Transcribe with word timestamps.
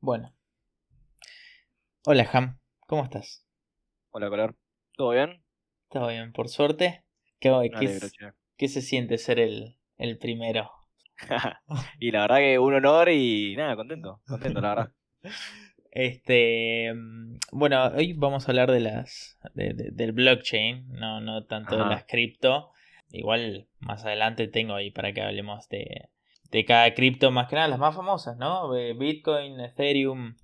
Bueno. 0.00 0.32
Hola, 2.06 2.28
Ham. 2.32 2.58
¿Cómo 2.86 3.04
estás? 3.04 3.46
Hola, 4.10 4.28
Color. 4.28 4.56
¿Todo 4.96 5.10
bien? 5.10 5.42
Todo 5.88 6.08
bien, 6.08 6.32
por 6.32 6.48
suerte. 6.48 7.04
¿Qué, 7.38 7.48
qué, 7.48 7.76
alegro, 7.76 8.06
es- 8.06 8.12
che. 8.12 8.26
qué 8.56 8.68
se 8.68 8.82
siente 8.82 9.18
ser 9.18 9.38
el, 9.40 9.76
el 9.98 10.18
primero? 10.18 10.70
y 12.00 12.10
la 12.10 12.22
verdad 12.22 12.38
que 12.38 12.58
un 12.58 12.74
honor 12.74 13.08
y 13.10 13.54
nada, 13.56 13.76
contento, 13.76 14.20
contento, 14.26 14.60
la 14.60 14.68
verdad. 14.74 14.92
Este, 15.92 16.94
mm, 16.94 17.36
bueno, 17.50 17.84
hoy 17.88 18.12
vamos 18.12 18.46
a 18.48 18.52
hablar 18.52 18.70
de 18.70 18.78
las 18.78 19.38
de- 19.54 19.74
de- 19.74 19.90
del 19.90 20.12
blockchain, 20.12 20.88
no, 20.92 21.20
no 21.20 21.44
tanto 21.46 21.76
de 21.76 21.84
las 21.84 22.04
cripto. 22.04 22.70
Igual 23.10 23.66
más 23.80 24.04
adelante 24.04 24.46
tengo 24.46 24.74
ahí 24.74 24.92
para 24.92 25.12
que 25.12 25.20
hablemos 25.20 25.68
de, 25.68 26.08
de 26.50 26.64
cada 26.64 26.92
cripto, 26.94 27.30
más 27.30 27.48
que 27.48 27.56
nada 27.56 27.68
las 27.68 27.78
más 27.78 27.94
famosas, 27.94 28.36
¿no? 28.36 28.76
Eh, 28.76 28.94
Bitcoin, 28.94 29.60
Ethereum 29.60 30.34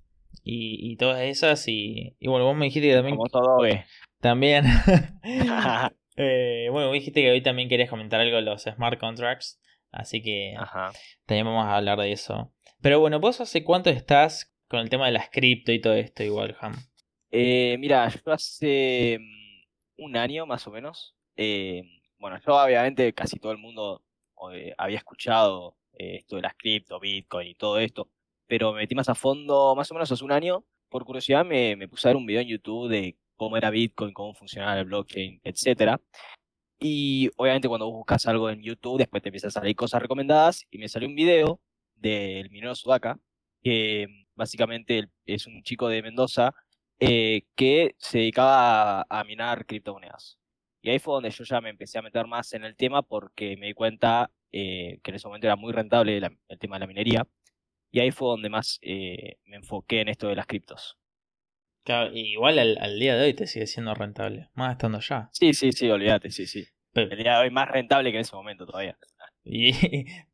y, 0.45 0.93
y 0.93 0.96
todas 0.96 1.21
esas. 1.22 1.67
Y, 1.68 2.17
y 2.18 2.29
bueno, 2.29 2.44
vos 2.44 2.57
me 2.57 2.67
dijiste 2.67 2.89
que 2.89 2.94
también. 2.94 3.17
Como 3.17 3.29
todo, 3.29 3.57
güey. 3.57 3.85
también 4.21 4.64
Eh, 6.18 6.68
bueno, 6.71 6.86
vos 6.89 6.94
dijiste 6.94 7.21
que 7.21 7.30
hoy 7.30 7.43
también 7.43 7.68
querías 7.68 7.90
comentar 7.90 8.21
algo 8.21 8.36
de 8.36 8.43
los 8.43 8.63
smart 8.63 8.99
contracts. 8.99 9.61
Así 9.90 10.22
que 10.22 10.54
Ajá. 10.58 10.93
también 11.27 11.46
vamos 11.46 11.66
a 11.66 11.77
hablar 11.77 11.99
de 11.99 12.13
eso. 12.13 12.52
Pero 12.80 13.00
bueno, 13.00 13.21
¿vos 13.21 13.41
hace 13.41 13.64
cuánto 13.64 13.91
estás 13.91 14.54
con 14.68 14.80
el 14.80 14.88
tema 14.88 15.07
de 15.07 15.13
las 15.13 15.30
cripto 15.30 15.72
y 15.72 15.80
todo 15.80 15.94
esto 15.94 16.22
igual, 16.22 16.57
Ham? 16.61 16.75
Eh, 17.30 17.77
mira, 17.79 18.08
yo 18.08 18.32
hace 18.32 19.18
mm, 19.21 20.04
un 20.04 20.16
año 20.16 20.46
más 20.46 20.66
o 20.66 20.71
menos, 20.71 21.16
eh, 21.36 21.82
bueno, 22.18 22.38
yo 22.46 22.54
obviamente 22.54 23.13
casi 23.13 23.38
todo 23.38 23.52
el 23.52 23.58
mundo 23.58 24.02
eh, 24.54 24.75
había 24.79 24.99
escuchado 24.99 25.77
eh, 25.99 26.17
esto 26.17 26.36
de 26.36 26.43
las 26.43 26.55
cripto, 26.57 27.00
Bitcoin 27.00 27.49
y 27.49 27.55
todo 27.55 27.79
esto, 27.79 28.11
pero 28.46 28.73
me 28.73 28.81
metí 28.81 28.95
más 28.95 29.09
a 29.09 29.14
fondo 29.14 29.75
más 29.77 29.91
o 29.91 29.95
menos 29.95 30.11
hace 30.11 30.25
un 30.25 30.32
año. 30.32 30.64
Por 30.89 31.05
curiosidad 31.05 31.45
me, 31.45 31.77
me 31.77 31.89
puse 31.89 32.09
a 32.09 32.11
ver 32.11 32.17
un 32.17 32.27
video 32.27 32.41
en 32.42 32.48
YouTube 32.48 32.89
de 32.89 33.17
cómo 33.36 33.56
era 33.56 33.70
Bitcoin, 33.70 34.12
cómo 34.12 34.34
funcionaba 34.34 34.78
el 34.78 34.86
blockchain, 34.86 35.41
etcétera. 35.44 36.00
Y 36.78 37.30
obviamente 37.36 37.69
cuando 37.69 37.91
buscas 37.91 38.27
algo 38.27 38.50
en 38.50 38.62
YouTube, 38.62 38.98
después 38.98 39.22
te 39.22 39.30
empiezan 39.30 39.48
a 39.48 39.53
salir 39.53 39.77
cosas 39.77 40.03
recomendadas 40.03 40.66
y 40.70 40.78
me 40.78 40.88
salió 40.88 41.08
un 41.08 41.14
video 41.14 41.61
del 41.94 42.50
minero 42.50 42.75
Sudaka, 42.75 43.19
que 43.62 44.06
mm, 44.08 44.27
básicamente 44.36 45.08
es 45.25 45.47
un 45.47 45.62
chico 45.62 45.88
de 45.88 46.03
Mendoza 46.03 46.55
eh, 47.00 47.44
que 47.56 47.94
se 47.98 48.19
dedicaba 48.19 49.00
a, 49.03 49.20
a 49.20 49.25
minar 49.25 49.66
criptomonedas. 49.66 50.38
Y 50.83 50.91
ahí 50.91 50.98
fue 50.98 51.14
donde 51.14 51.31
yo 51.31 51.44
ya 51.44 51.60
me 51.60 51.70
empecé 51.70 51.98
a 51.98 52.03
meter 52.03 52.27
más 52.27 52.53
en 52.53 52.64
el 52.64 52.77
tema 52.77 53.03
porque 53.03 53.56
me 53.56 53.66
di 53.69 53.75
cuenta 53.75 54.31
eh, 54.52 55.00
que 55.02 55.11
en 55.11 55.14
ese 55.16 55.27
momento 55.28 55.47
era 55.47 55.56
muy 55.56 55.72
rentable 55.72 56.20
la- 56.20 56.33
el 56.48 56.58
tema 56.58 56.77
de 56.77 56.80
la 56.80 56.86
minería. 56.86 57.27
Y 57.92 58.00
ahí 58.00 58.11
fue 58.11 58.28
donde 58.28 58.48
más 58.50 58.78
eh, 58.83 59.38
me 59.44 59.56
enfoqué 59.56 60.00
en 60.03 60.08
esto 60.08 60.28
de 60.28 60.36
las 60.36 60.47
criptos. 60.47 60.98
Claro, 61.84 62.11
igual 62.14 62.58
al, 62.58 62.78
al 62.78 62.98
día 62.98 63.16
de 63.16 63.25
hoy 63.27 63.34
te 63.34 63.47
sigue 63.47 63.66
siendo 63.66 63.94
rentable, 63.94 64.48
más 64.55 64.72
estando 64.72 64.98
ya. 65.00 65.28
Sí, 65.33 65.55
sí, 65.55 65.70
sí, 65.72 65.88
olvídate, 65.88 66.30
sí, 66.30 66.47
sí. 66.47 66.64
Pe- 66.92 67.03
El 67.05 67.19
día 67.22 67.36
de 67.36 67.44
hoy 67.44 67.50
más 67.50 67.69
rentable 67.69 68.11
que 68.11 68.16
en 68.16 68.22
ese 68.22 68.34
momento 68.34 68.66
todavía. 68.66 68.98
¿Y 69.44 69.72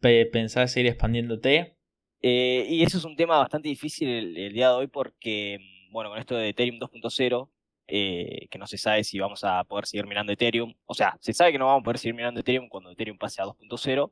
pe- 0.00 0.26
pensás 0.26 0.72
seguir 0.72 0.88
expandiéndote? 0.90 1.76
Eh, 2.22 2.66
y 2.70 2.82
eso 2.82 2.96
es 2.98 3.04
un 3.04 3.16
tema 3.16 3.36
bastante 3.38 3.68
difícil 3.68 4.08
el, 4.08 4.36
el 4.38 4.52
día 4.54 4.68
de 4.68 4.74
hoy 4.74 4.86
porque, 4.86 5.58
bueno, 5.90 6.08
con 6.10 6.18
esto 6.18 6.36
de 6.36 6.48
Ethereum 6.50 6.78
2.0, 6.78 7.50
eh, 7.94 8.46
que 8.50 8.58
no 8.58 8.66
se 8.66 8.78
sabe 8.78 9.04
si 9.04 9.18
vamos 9.18 9.44
a 9.44 9.62
poder 9.64 9.84
seguir 9.84 10.06
minando 10.06 10.32
Ethereum, 10.32 10.72
o 10.86 10.94
sea, 10.94 11.18
se 11.20 11.34
sabe 11.34 11.52
que 11.52 11.58
no 11.58 11.66
vamos 11.66 11.82
a 11.82 11.84
poder 11.84 11.98
seguir 11.98 12.14
minando 12.14 12.40
Ethereum 12.40 12.68
cuando 12.70 12.90
Ethereum 12.90 13.18
pase 13.18 13.42
a 13.42 13.44
2.0, 13.44 14.10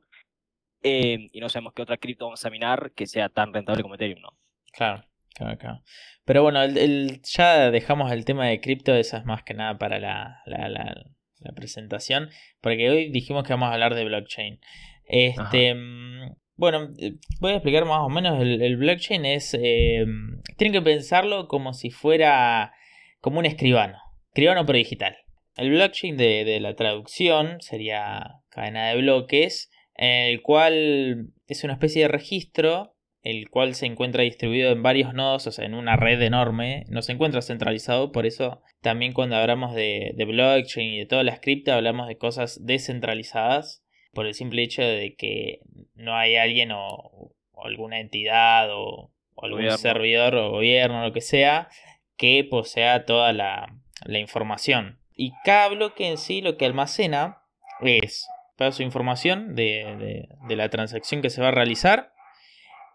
eh, 0.83 1.29
y 1.31 1.39
no 1.39 1.49
sabemos 1.49 1.73
qué 1.73 1.81
otra 1.81 1.97
cripto 1.97 2.25
vamos 2.25 2.45
a 2.45 2.49
minar 2.49 2.91
que 2.95 3.07
sea 3.07 3.29
tan 3.29 3.53
rentable 3.53 3.81
como 3.81 3.95
Ethereum, 3.95 4.21
¿no? 4.21 4.37
Claro, 4.73 5.03
claro, 5.33 5.57
claro. 5.57 5.81
Pero 6.25 6.43
bueno, 6.43 6.61
el, 6.61 6.77
el- 6.77 7.21
ya 7.23 7.71
dejamos 7.71 8.11
el 8.11 8.23
tema 8.25 8.47
de 8.47 8.61
cripto, 8.61 8.93
eso 8.93 9.17
es 9.17 9.25
más 9.25 9.43
que 9.43 9.53
nada 9.53 9.77
para 9.77 9.99
la, 9.99 10.41
la, 10.45 10.69
la- 10.69 11.03
la 11.39 11.51
presentación, 11.53 12.29
porque 12.61 12.87
hoy 12.89 13.09
dijimos 13.11 13.43
que 13.43 13.53
vamos 13.53 13.69
a 13.69 13.73
hablar 13.73 13.95
de 13.95 14.05
blockchain. 14.05 14.59
Este, 15.05 15.73
mm, 15.73 16.35
bueno, 16.55 16.89
eh, 16.99 17.13
voy 17.39 17.51
a 17.53 17.55
explicar 17.55 17.85
más 17.85 18.01
o 18.01 18.09
menos, 18.09 18.39
el, 18.39 18.61
el 18.61 18.77
blockchain 18.77 19.25
es, 19.25 19.55
eh, 19.59 20.05
tienen 20.57 20.71
que 20.73 20.81
pensarlo 20.83 21.47
como 21.47 21.73
si 21.73 21.89
fuera 21.89 22.73
como 23.21 23.39
un 23.39 23.45
escribano, 23.45 23.97
escribano 24.27 24.65
pero 24.65 24.77
digital. 24.77 25.15
El 25.55 25.69
blockchain 25.69 26.17
de, 26.17 26.43
de 26.43 26.59
la 26.59 26.75
traducción 26.75 27.61
sería 27.61 28.41
cadena 28.49 28.89
de 28.89 28.97
bloques, 28.97 29.69
el 29.95 30.41
cual 30.41 31.27
es 31.47 31.63
una 31.63 31.73
especie 31.73 32.03
de 32.03 32.07
registro 32.07 32.95
el 33.23 33.49
cual 33.49 33.75
se 33.75 33.85
encuentra 33.85 34.23
distribuido 34.23 34.71
en 34.71 34.81
varios 34.81 35.13
nodos, 35.13 35.45
o 35.45 35.51
sea, 35.51 35.65
en 35.65 35.75
una 35.75 35.95
red 35.95 36.21
enorme, 36.21 36.85
no 36.89 37.01
se 37.01 37.11
encuentra 37.11 37.41
centralizado, 37.41 38.11
por 38.11 38.25
eso 38.25 38.61
también 38.81 39.13
cuando 39.13 39.35
hablamos 39.35 39.75
de, 39.75 40.13
de 40.15 40.25
blockchain 40.25 40.93
y 40.93 40.99
de 40.99 41.05
todas 41.05 41.23
las 41.23 41.39
criptas 41.39 41.75
hablamos 41.75 42.07
de 42.07 42.17
cosas 42.17 42.59
descentralizadas, 42.65 43.83
por 44.13 44.25
el 44.25 44.33
simple 44.33 44.63
hecho 44.63 44.81
de 44.81 45.15
que 45.15 45.59
no 45.93 46.15
hay 46.15 46.35
alguien 46.35 46.71
o, 46.71 47.31
o 47.51 47.65
alguna 47.65 47.99
entidad 47.99 48.69
o, 48.71 49.11
o 49.35 49.45
algún 49.45 49.59
Gobierno. 49.59 49.77
servidor 49.77 50.35
o 50.35 50.51
gobierno, 50.51 51.03
lo 51.03 51.13
que 51.13 51.21
sea, 51.21 51.69
que 52.21 52.43
posea 52.47 53.05
toda 53.05 53.33
la, 53.33 53.73
información. 54.05 54.99
Y 55.15 55.33
cada 55.43 55.69
bloque 55.69 56.07
en 56.07 56.19
sí 56.19 56.41
lo 56.41 56.55
que 56.55 56.67
almacena 56.67 57.39
es 57.81 58.27
toda 58.57 58.71
su 58.71 58.83
información 58.83 59.55
de 59.55 60.27
la 60.47 60.69
transacción 60.69 61.23
que 61.23 61.31
se 61.31 61.41
va 61.41 61.47
a 61.47 61.51
realizar 61.51 62.13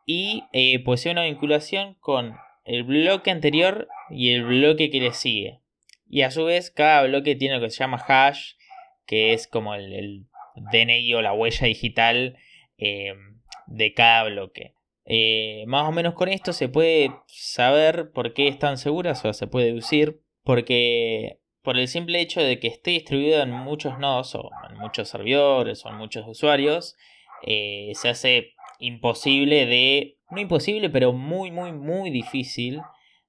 y 0.06 0.44
eh, 0.52 0.78
posee 0.78 1.10
una 1.10 1.24
vinculación 1.24 1.94
con 1.94 2.36
el 2.64 2.84
bloque 2.84 3.32
anterior 3.32 3.88
y 4.10 4.30
el 4.30 4.44
bloque 4.44 4.90
que 4.90 5.00
le 5.00 5.12
sigue. 5.12 5.60
Y 6.08 6.22
a 6.22 6.30
su 6.30 6.44
vez, 6.44 6.70
cada 6.70 7.02
bloque 7.02 7.34
tiene 7.34 7.56
lo 7.56 7.60
que 7.62 7.70
se 7.70 7.78
llama 7.78 8.04
hash, 8.06 8.52
que 9.06 9.32
es 9.32 9.48
como 9.48 9.74
el, 9.74 9.92
el 9.92 10.26
DNI 10.54 11.14
o 11.14 11.22
la 11.22 11.32
huella 11.32 11.66
digital 11.66 12.38
eh, 12.78 13.14
de 13.66 13.92
cada 13.92 14.22
bloque. 14.22 14.75
Eh, 15.06 15.64
más 15.66 15.88
o 15.88 15.92
menos 15.92 16.14
con 16.14 16.28
esto 16.28 16.52
se 16.52 16.68
puede 16.68 17.12
saber 17.28 18.10
por 18.12 18.34
qué 18.34 18.48
están 18.48 18.76
seguras, 18.76 19.20
o 19.20 19.22
sea, 19.22 19.32
se 19.32 19.46
puede 19.46 19.66
deducir, 19.66 20.20
porque 20.42 21.38
por 21.62 21.78
el 21.78 21.88
simple 21.88 22.20
hecho 22.20 22.40
de 22.40 22.58
que 22.58 22.68
esté 22.68 22.92
distribuido 22.92 23.42
en 23.42 23.50
muchos 23.50 23.98
nodos, 23.98 24.34
o 24.34 24.50
en 24.70 24.78
muchos 24.78 25.08
servidores, 25.08 25.84
o 25.84 25.90
en 25.90 25.96
muchos 25.96 26.26
usuarios, 26.26 26.96
eh, 27.44 27.92
se 27.94 28.08
hace 28.08 28.54
imposible 28.78 29.66
de. 29.66 30.18
No 30.30 30.40
imposible, 30.40 30.90
pero 30.90 31.12
muy, 31.12 31.50
muy, 31.52 31.72
muy 31.72 32.10
difícil 32.10 32.80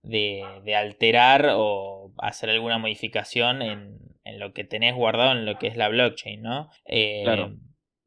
de, 0.01 0.43
de 0.63 0.75
alterar 0.75 1.51
o 1.55 2.11
hacer 2.17 2.49
alguna 2.49 2.79
modificación 2.79 3.61
en, 3.61 3.97
en 4.23 4.39
lo 4.39 4.53
que 4.53 4.63
tenés 4.63 4.95
guardado 4.95 5.31
en 5.31 5.45
lo 5.45 5.57
que 5.57 5.67
es 5.67 5.77
la 5.77 5.89
blockchain, 5.89 6.41
¿no? 6.41 6.69
Eh, 6.85 7.21
Claro. 7.23 7.53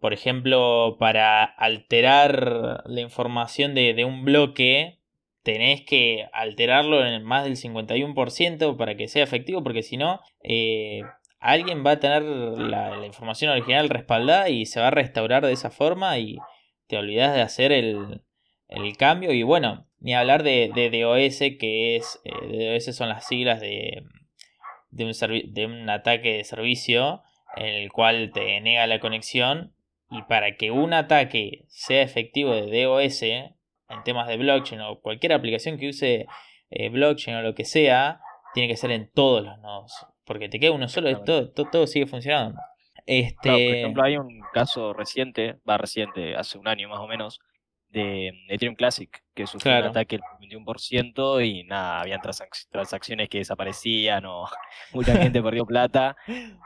Por 0.01 0.13
ejemplo, 0.13 0.97
para 0.99 1.45
alterar 1.45 2.83
la 2.87 3.01
información 3.01 3.75
de, 3.75 3.95
de 3.95 4.05
un 4.05 4.25
bloque, 4.25 5.01
tenés 5.43 5.83
que 5.83 6.29
alterarlo 6.33 7.05
en 7.05 7.23
más 7.23 7.45
del 7.45 7.57
51% 7.57 8.77
para 8.77 8.97
que 8.97 9.09
sea 9.09 9.25
efectivo, 9.25 9.63
porque 9.63 9.83
si 9.83 9.97
no, 9.97 10.21
eh, 10.43 11.03
alguien 11.39 11.85
va 11.85 11.93
a 11.93 12.01
tener 12.01 12.23
la, 12.23 13.05
información 13.07 13.51
original 13.51 13.89
respaldada 13.89 14.49
y 14.49 14.67
se 14.67 14.81
va 14.81 14.89
a 14.89 14.93
restaurar 14.93 15.45
de 15.45 15.53
esa 15.53 15.71
forma 15.71 16.19
y 16.19 16.39
te 16.87 16.97
olvidas 16.97 17.35
de 17.35 17.43
hacer 17.43 17.73
el, 17.73 18.23
el 18.69 18.97
cambio. 18.97 19.33
Y 19.33 19.43
bueno, 19.43 19.87
ni 19.99 20.15
hablar 20.15 20.43
de, 20.43 20.71
de 20.75 20.91
DOS, 20.91 21.39
que 21.59 21.97
es, 21.97 22.21
eh, 22.25 22.73
DOS 22.75 22.95
son 22.95 23.09
las 23.09 23.27
siglas 23.27 23.61
de, 23.61 24.05
de, 24.91 25.05
un 25.05 25.13
de 25.53 25.67
un 25.67 25.89
ataque 25.89 26.37
de 26.37 26.45
servicio 26.45 27.23
en 27.57 27.75
el 27.75 27.91
cual 27.91 28.31
te 28.33 28.61
niega 28.61 28.87
la 28.87 29.01
conexión. 29.01 29.75
Y 30.11 30.23
para 30.23 30.57
que 30.57 30.71
un 30.71 30.93
ataque 30.93 31.65
sea 31.69 32.03
efectivo 32.03 32.55
de 32.55 32.83
DOS 32.85 33.23
en 33.23 34.05
temas 34.05 34.27
de 34.29 34.37
blockchain 34.37 34.81
o 34.83 35.01
cualquier 35.01 35.33
aplicación 35.33 35.79
que 35.79 35.89
use 35.89 36.27
eh, 36.71 36.89
blockchain 36.89 37.37
o 37.37 37.43
lo 37.43 37.55
que 37.55 37.65
sea, 37.65 38.21
tiene 38.55 38.69
que 38.69 38.77
ser 38.77 38.91
en 38.91 39.11
todos 39.13 39.45
los 39.45 39.59
nodos. 39.59 39.93
Porque 40.25 40.49
te 40.49 40.59
queda 40.61 40.73
uno 40.73 40.89
solo 40.89 41.11
y 41.11 41.15
todo, 41.25 41.51
todo, 41.51 41.69
todo 41.71 41.87
sigue 41.87 42.07
funcionando. 42.07 42.59
Este, 43.07 43.37
Claro, 43.43 43.59
por 43.59 43.75
ejemplo, 43.75 44.03
hay 44.05 44.17
un 44.17 44.41
caso 44.53 44.93
reciente, 44.93 45.57
va 45.69 45.79
reciente, 45.79 46.37
hace 46.37 46.59
un 46.59 46.69
año 46.69 46.89
más 46.89 46.99
o 47.01 47.07
menos, 47.09 47.41
de 47.89 48.29
Ethereum 48.49 48.77
Classic, 48.77 49.11
que 49.35 49.47
sufrió 49.49 49.73
Claro. 49.73 49.87
un 49.87 49.91
ataque 49.91 50.17
del 50.17 50.25
21% 50.49 51.41
y 51.45 51.65
nada, 51.65 52.01
habían 52.01 52.21
transac- 52.21 52.69
transacciones 52.71 53.29
que 53.29 53.39
desaparecían 53.39 54.25
o 54.27 54.45
mucha 54.93 55.17
gente 55.17 55.43
perdió 55.43 55.65
plata. 55.67 56.17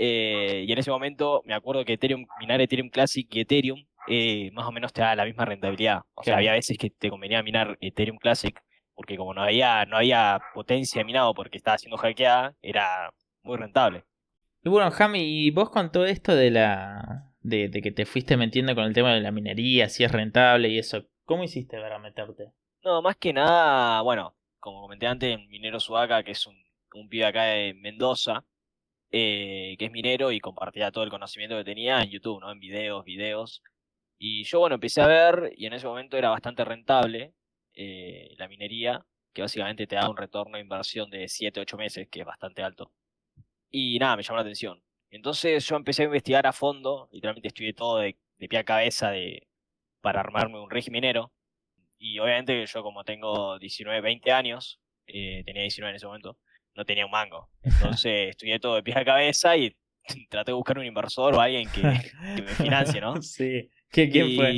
Eh, 0.00 0.64
y 0.66 0.72
en 0.72 0.78
ese 0.78 0.90
momento 0.92 1.42
me 1.44 1.54
acuerdo 1.54 1.84
que 1.84 1.94
Ethereum, 1.94 2.24
minar 2.38 2.60
Ethereum 2.60 2.88
Classic 2.88 3.26
y 3.34 3.40
Ethereum 3.40 3.84
eh, 4.06 4.50
más 4.52 4.64
o 4.66 4.70
menos 4.72 4.92
te 4.92 5.00
da 5.02 5.16
la 5.16 5.24
misma 5.24 5.44
rentabilidad. 5.44 6.02
O 6.14 6.22
sea, 6.22 6.34
Claro. 6.34 6.38
había 6.38 6.52
veces 6.52 6.78
que 6.78 6.90
te 6.90 7.10
convenía 7.10 7.42
minar 7.42 7.76
Ethereum 7.80 8.16
Classic 8.18 8.58
porque 8.94 9.16
como 9.16 9.34
no 9.34 9.42
había, 9.42 9.84
no 9.86 9.96
había 9.96 10.40
potencia 10.54 11.04
minado 11.04 11.34
porque 11.34 11.56
estaba 11.58 11.78
siendo 11.78 11.96
hackeada, 11.98 12.54
era 12.62 13.12
muy 13.42 13.56
rentable. 13.56 14.04
Y 14.62 14.68
bueno, 14.68 14.90
Jami, 14.90 15.20
y 15.46 15.50
vos 15.50 15.70
con 15.70 15.90
todo 15.92 16.06
esto 16.06 16.34
de 16.34 16.50
la. 16.50 17.24
De, 17.40 17.68
de 17.68 17.80
que 17.80 17.92
te 17.92 18.04
fuiste 18.06 18.36
metiendo 18.36 18.74
con 18.74 18.84
el 18.84 18.92
tema 18.92 19.14
de 19.14 19.20
la 19.20 19.30
minería, 19.30 19.88
si 19.88 20.04
es 20.04 20.10
rentable 20.12 20.68
y 20.68 20.78
eso, 20.78 21.06
¿cómo 21.24 21.44
hiciste 21.44 21.80
para 21.80 21.98
meterte? 21.98 22.52
No, 22.82 23.00
más 23.00 23.16
que 23.16 23.32
nada, 23.32 24.02
bueno, 24.02 24.34
como 24.58 24.80
comenté 24.82 25.06
antes, 25.06 25.38
Minero 25.48 25.78
Sudaca, 25.80 26.22
que 26.24 26.32
es 26.32 26.46
un, 26.46 26.56
un 26.94 27.08
pibe 27.08 27.24
acá 27.26 27.44
de 27.44 27.74
Mendoza, 27.74 28.44
eh, 29.10 29.76
que 29.78 29.86
es 29.86 29.92
minero 29.92 30.32
y 30.32 30.40
compartía 30.40 30.90
todo 30.92 31.04
el 31.04 31.10
conocimiento 31.10 31.56
que 31.56 31.64
tenía 31.64 32.00
en 32.02 32.10
YouTube, 32.10 32.40
¿no? 32.40 32.52
En 32.52 32.60
videos, 32.60 33.04
videos. 33.04 33.62
Y 34.18 34.44
yo, 34.44 34.60
bueno, 34.60 34.74
empecé 34.76 35.00
a 35.00 35.06
ver 35.06 35.52
y 35.56 35.66
en 35.66 35.72
ese 35.74 35.86
momento 35.86 36.16
era 36.16 36.30
bastante 36.30 36.64
rentable 36.64 37.34
eh, 37.74 38.34
la 38.38 38.48
minería, 38.48 39.06
que 39.32 39.42
básicamente 39.42 39.86
te 39.86 39.96
da 39.96 40.10
un 40.10 40.16
retorno 40.16 40.56
de 40.56 40.62
inversión 40.62 41.10
de 41.10 41.28
7, 41.28 41.60
8 41.60 41.76
meses, 41.76 42.08
que 42.10 42.20
es 42.20 42.26
bastante 42.26 42.62
alto. 42.62 42.92
Y 43.70 43.98
nada, 43.98 44.16
me 44.16 44.22
llamó 44.22 44.36
la 44.36 44.42
atención. 44.42 44.82
Entonces 45.10 45.66
yo 45.66 45.76
empecé 45.76 46.02
a 46.02 46.06
investigar 46.06 46.46
a 46.46 46.52
fondo, 46.52 47.08
literalmente 47.12 47.48
estudié 47.48 47.72
todo 47.74 47.98
de, 47.98 48.16
pie 48.38 48.58
a 48.58 48.64
cabeza 48.64 49.10
de, 49.10 49.48
para 50.00 50.20
armarme 50.20 50.60
un 50.60 50.70
rig 50.70 50.90
minero. 50.90 51.32
Y 51.98 52.18
obviamente 52.18 52.66
yo 52.66 52.82
como 52.82 53.04
tengo 53.04 53.58
19, 53.58 54.00
20 54.00 54.32
años, 54.32 54.80
eh, 55.06 55.42
tenía 55.44 55.62
19 55.62 55.90
en 55.90 55.96
ese 55.96 56.06
momento, 56.06 56.38
no 56.78 56.84
tenía 56.84 57.04
un 57.04 57.10
mango. 57.10 57.50
Entonces 57.62 58.30
estudié 58.30 58.58
todo 58.58 58.76
de 58.76 58.82
pie 58.82 58.94
a 58.96 59.04
cabeza 59.04 59.56
y 59.56 59.76
traté 60.30 60.52
de 60.52 60.54
buscar 60.54 60.78
un 60.78 60.86
inversor 60.86 61.34
o 61.34 61.40
alguien 61.40 61.68
que, 61.70 61.82
que 61.82 62.42
me 62.42 62.54
financie, 62.54 63.00
¿no? 63.00 63.20
Sí. 63.22 63.68
¿Qué, 63.90 64.08
¿Quién 64.08 64.28
y, 64.28 64.36
fue? 64.36 64.54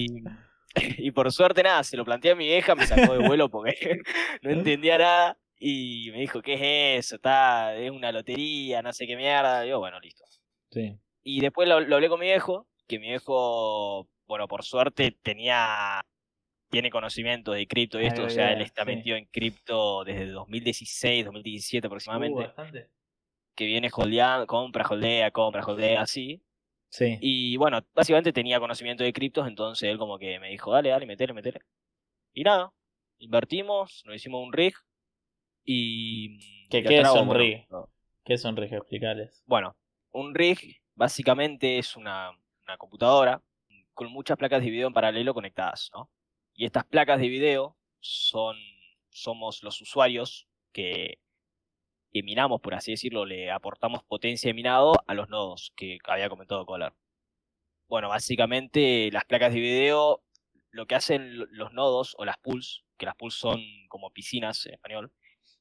y 0.98 1.10
por 1.12 1.32
suerte 1.32 1.62
nada, 1.62 1.82
se 1.82 1.96
lo 1.96 2.04
planteé 2.04 2.32
a 2.32 2.36
mi 2.36 2.46
vieja, 2.46 2.74
me 2.74 2.86
sacó 2.86 3.12
de 3.12 3.26
vuelo 3.26 3.48
porque 3.48 4.00
no 4.42 4.50
entendía 4.50 4.98
nada 4.98 5.38
y 5.58 6.10
me 6.12 6.18
dijo, 6.20 6.42
¿qué 6.42 6.54
es 6.54 7.04
eso? 7.06 7.16
Está, 7.16 7.76
es 7.76 7.90
una 7.90 8.12
lotería, 8.12 8.82
no 8.82 8.92
sé 8.92 9.06
qué 9.06 9.16
mierda. 9.16 9.64
Y 9.64 9.70
yo, 9.70 9.78
bueno, 9.78 10.00
listo. 10.00 10.24
Sí. 10.70 10.96
Y 11.22 11.40
después 11.40 11.68
lo, 11.68 11.80
lo 11.80 11.96
hablé 11.96 12.08
con 12.08 12.20
mi 12.20 12.26
viejo, 12.26 12.66
que 12.88 12.98
mi 12.98 13.08
viejo, 13.08 14.08
bueno, 14.26 14.48
por 14.48 14.64
suerte 14.64 15.16
tenía, 15.22 16.04
tiene 16.70 16.90
conocimiento 16.90 17.52
de 17.52 17.66
cripto 17.66 18.00
y 18.00 18.06
esto, 18.06 18.24
o 18.24 18.30
sea, 18.30 18.52
él 18.52 18.62
está 18.62 18.84
sí. 18.84 18.86
metido 18.86 19.16
en 19.16 19.26
cripto 19.26 20.04
desde 20.04 20.26
2016, 20.28 21.24
2017 21.26 21.86
Uh, 21.86 21.88
aproximadamente, 21.88 22.46
bastante. 22.46 22.90
que 23.54 23.66
viene 23.66 23.90
holdeando, 23.92 24.46
compra, 24.46 24.86
holdea, 24.88 25.30
compra, 25.30 25.64
holdea, 25.64 26.02
así. 26.02 26.42
Sí. 26.88 27.18
Y 27.20 27.56
bueno, 27.56 27.80
básicamente 27.94 28.32
tenía 28.32 28.58
conocimiento 28.60 29.04
de 29.04 29.12
criptos, 29.12 29.46
entonces 29.46 29.88
él 29.90 29.98
como 29.98 30.18
que 30.18 30.38
me 30.40 30.50
dijo, 30.50 30.72
dale, 30.72 30.90
dale, 30.90 31.06
metele, 31.06 31.32
metele. 31.34 31.60
Y 32.34 32.44
nada, 32.44 32.72
invertimos, 33.18 34.02
nos 34.06 34.16
hicimos 34.16 34.42
un 34.44 34.52
rig 34.52 34.74
y... 35.64 36.38
¿Qué- 36.68 36.82
qué 36.82 37.00
es 37.00 37.10
un 37.10 37.26
bueno, 37.26 37.40
rig? 37.40 37.66
no. 37.70 37.88
¿Qué 38.24 38.38
son 38.38 38.56
Regio? 38.56 38.78
Explicales. 38.78 39.42
Bueno, 39.46 39.76
un 40.12 40.34
rig 40.34 40.80
básicamente 40.94 41.78
es 41.78 41.96
una, 41.96 42.30
una 42.64 42.76
computadora 42.78 43.42
con 43.94 44.10
muchas 44.12 44.36
placas 44.38 44.62
de 44.62 44.70
video 44.70 44.86
en 44.88 44.94
paralelo 44.94 45.34
conectadas, 45.34 45.90
¿no? 45.94 46.10
Y 46.54 46.66
estas 46.66 46.84
placas 46.84 47.20
de 47.20 47.28
video 47.28 47.76
son, 48.00 48.56
somos 49.10 49.62
los 49.62 49.80
usuarios 49.80 50.46
que, 50.72 51.18
que 52.12 52.22
minamos, 52.22 52.60
por 52.60 52.74
así 52.74 52.92
decirlo, 52.92 53.24
le 53.24 53.50
aportamos 53.50 54.02
potencia 54.04 54.48
de 54.48 54.54
minado 54.54 54.92
a 55.06 55.14
los 55.14 55.28
nodos 55.28 55.72
que 55.76 55.98
había 56.04 56.28
comentado 56.28 56.66
Collar. 56.66 56.94
Bueno, 57.88 58.08
básicamente 58.08 59.10
las 59.12 59.24
placas 59.24 59.52
de 59.52 59.60
video, 59.60 60.22
lo 60.70 60.86
que 60.86 60.94
hacen 60.94 61.38
lo- 61.38 61.46
los 61.46 61.72
nodos 61.72 62.14
o 62.18 62.24
las 62.24 62.38
pools, 62.38 62.84
que 62.96 63.06
las 63.06 63.16
pools 63.16 63.34
son 63.34 63.60
como 63.88 64.10
piscinas 64.10 64.64
en 64.66 64.74
español, 64.74 65.12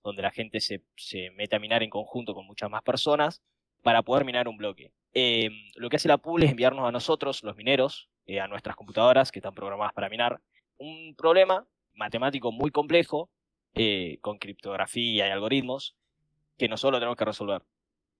donde 0.03 0.21
la 0.21 0.31
gente 0.31 0.59
se, 0.59 0.83
se 0.95 1.31
mete 1.31 1.55
a 1.55 1.59
minar 1.59 1.81
en 1.81 1.89
conjunto 1.89 2.33
con 2.33 2.45
muchas 2.45 2.69
más 2.69 2.83
personas 2.83 3.41
para 3.81 4.03
poder 4.03 4.25
minar 4.25 4.47
un 4.47 4.57
bloque. 4.57 4.91
Eh, 5.13 5.49
lo 5.75 5.89
que 5.89 5.95
hace 5.95 6.07
la 6.07 6.17
pool 6.19 6.43
es 6.43 6.51
enviarnos 6.51 6.87
a 6.87 6.91
nosotros, 6.91 7.43
los 7.43 7.55
mineros, 7.55 8.09
eh, 8.25 8.39
a 8.39 8.47
nuestras 8.47 8.75
computadoras 8.75 9.31
que 9.31 9.39
están 9.39 9.55
programadas 9.55 9.93
para 9.93 10.09
minar, 10.09 10.39
un 10.79 11.15
problema 11.15 11.67
matemático 11.93 12.51
muy 12.51 12.71
complejo, 12.71 13.29
eh, 13.75 14.17
con 14.21 14.39
criptografía 14.39 15.27
y 15.27 15.31
algoritmos, 15.31 15.95
que 16.57 16.67
nosotros 16.67 16.99
tenemos 16.99 17.17
que 17.17 17.25
resolver. 17.25 17.61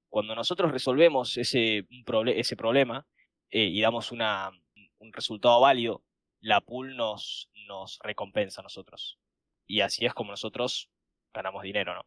Cuando 0.10 0.36
nosotros 0.36 0.72
resolvemos 0.72 1.38
ese, 1.38 1.88
ese 2.36 2.56
problema 2.56 3.08
eh, 3.50 3.66
y 3.66 3.82
damos 3.82 4.12
una, 4.12 4.52
un 5.00 5.14
resultado 5.14 5.60
válido, 5.62 6.04
la 6.42 6.62
pool 6.62 6.96
nos, 6.96 7.50
nos 7.68 8.00
recompensa 8.04 8.62
a 8.62 8.64
nosotros. 8.64 9.20
Y 9.66 9.82
así 9.82 10.06
es 10.06 10.14
como 10.14 10.32
nosotros 10.32 10.90
ganamos 11.34 11.64
dinero, 11.64 11.96
¿no? 11.96 12.06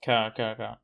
Claro, 0.00 0.34
claro, 0.34 0.56
claro. 0.56 0.80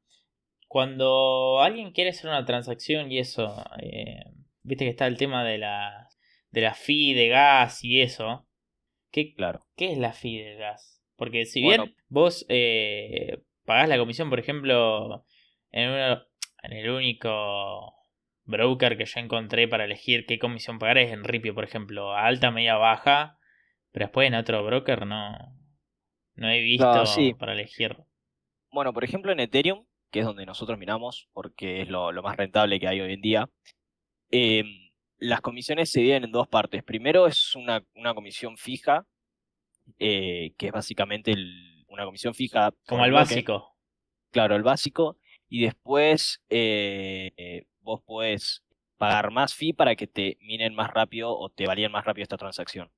Cuando 0.69 1.61
alguien 1.61 1.93
quiere 1.93 2.11
hacer 2.11 2.29
una 2.29 2.45
transacción 2.45 3.11
y 3.11 3.19
eso, 3.19 3.65
eh, 3.81 4.25
viste 4.63 4.85
que 4.85 4.91
está 4.91 5.07
el 5.07 5.17
tema 5.17 5.45
de 5.45 5.59
la, 5.59 6.09
de 6.51 6.61
la 6.61 6.75
fee 6.75 7.15
de 7.15 7.29
gas 7.29 7.85
y 7.85 8.01
eso. 8.01 8.47
¿Qué, 9.15 9.33
Claro. 9.33 9.65
¿Qué 9.77 9.93
es 9.93 9.99
la 9.99 10.13
fee 10.13 10.39
de 10.43 10.57
gas? 10.57 11.01
Porque 11.17 11.47
si 11.47 11.63
Bueno. 11.63 11.85
bien 11.85 11.95
vos 12.09 12.45
eh, 12.49 13.39
pagás 13.65 13.89
la 13.89 13.97
comisión, 13.97 14.29
por 14.29 14.41
ejemplo, 14.41 15.25
en, 15.71 15.91
uno- 15.91 16.23
en 16.65 16.73
el 16.73 16.91
único 16.91 17.95
broker 18.45 18.99
que 18.99 19.05
yo 19.05 19.21
encontré 19.21 19.69
para 19.69 19.85
elegir 19.85 20.27
qué 20.27 20.41
comisión 20.41 20.81
pagar 20.81 20.99
es 20.99 21.13
en 21.13 21.23
Ripio, 21.23 21.55
por 21.55 21.63
ejemplo, 21.63 22.13
alta, 22.13 22.51
media, 22.51 22.75
baja, 22.75 23.39
pero 23.93 24.07
después 24.07 24.27
en 24.27 24.35
otro 24.35 24.65
broker 24.65 25.07
no, 25.07 25.31
no 26.35 26.51
he 26.51 26.61
visto 26.61 27.07
sí. 27.07 27.35
para 27.35 27.53
elegir. 27.53 27.97
Bueno, 28.73 28.93
por 28.93 29.05
ejemplo, 29.05 29.31
en 29.31 29.39
Ethereum, 29.39 29.87
que 30.11 30.21
es 30.21 30.27
donde 30.27 30.45
nosotros 30.45 30.77
minamos, 30.77 31.29
porque 31.33 31.83
es 31.83 31.89
lo, 31.89 32.11
lo 32.11 32.23
más 32.25 32.37
rentable 32.37 32.81
que 32.81 32.89
hay 32.89 33.01
hoy 33.01 33.13
en 33.13 33.21
día, 33.21 33.49
eh, 34.33 34.65
las 35.25 35.41
comisiones 35.41 35.91
se 35.91 36.01
dividen 36.01 36.25
en 36.25 36.33
dos 36.33 36.49
partes. 36.49 36.83
Primero 36.83 37.27
es 37.27 37.55
una, 37.57 37.83
una 37.95 38.15
comisión 38.15 38.57
fija, 38.57 39.07
eh, 39.99 40.53
que 40.59 40.67
es 40.67 40.73
básicamente 40.73 41.33
el- 41.33 41.85
una 41.89 42.05
comisión 42.05 42.35
fija. 42.35 42.73
Como 42.87 43.05
el 43.05 43.13
básico. 43.13 43.77
Claro, 44.31 44.57
el 44.57 44.63
básico. 44.63 45.17
Y 45.49 45.63
después 45.63 46.43
eh, 46.49 47.67
vos 47.81 48.03
podés 48.05 48.63
pagar 48.97 49.31
más 49.31 49.55
fee 49.55 49.73
para 49.73 49.95
que 49.97 50.07
te 50.07 50.37
minen 50.41 50.75
más 50.75 50.91
rápido 50.91 51.37
o 51.37 51.49
te 51.51 51.67
valían 51.67 51.93
más 51.93 52.05
rápido 52.05 52.23
esta 52.25 52.37
transacción. 52.37 52.91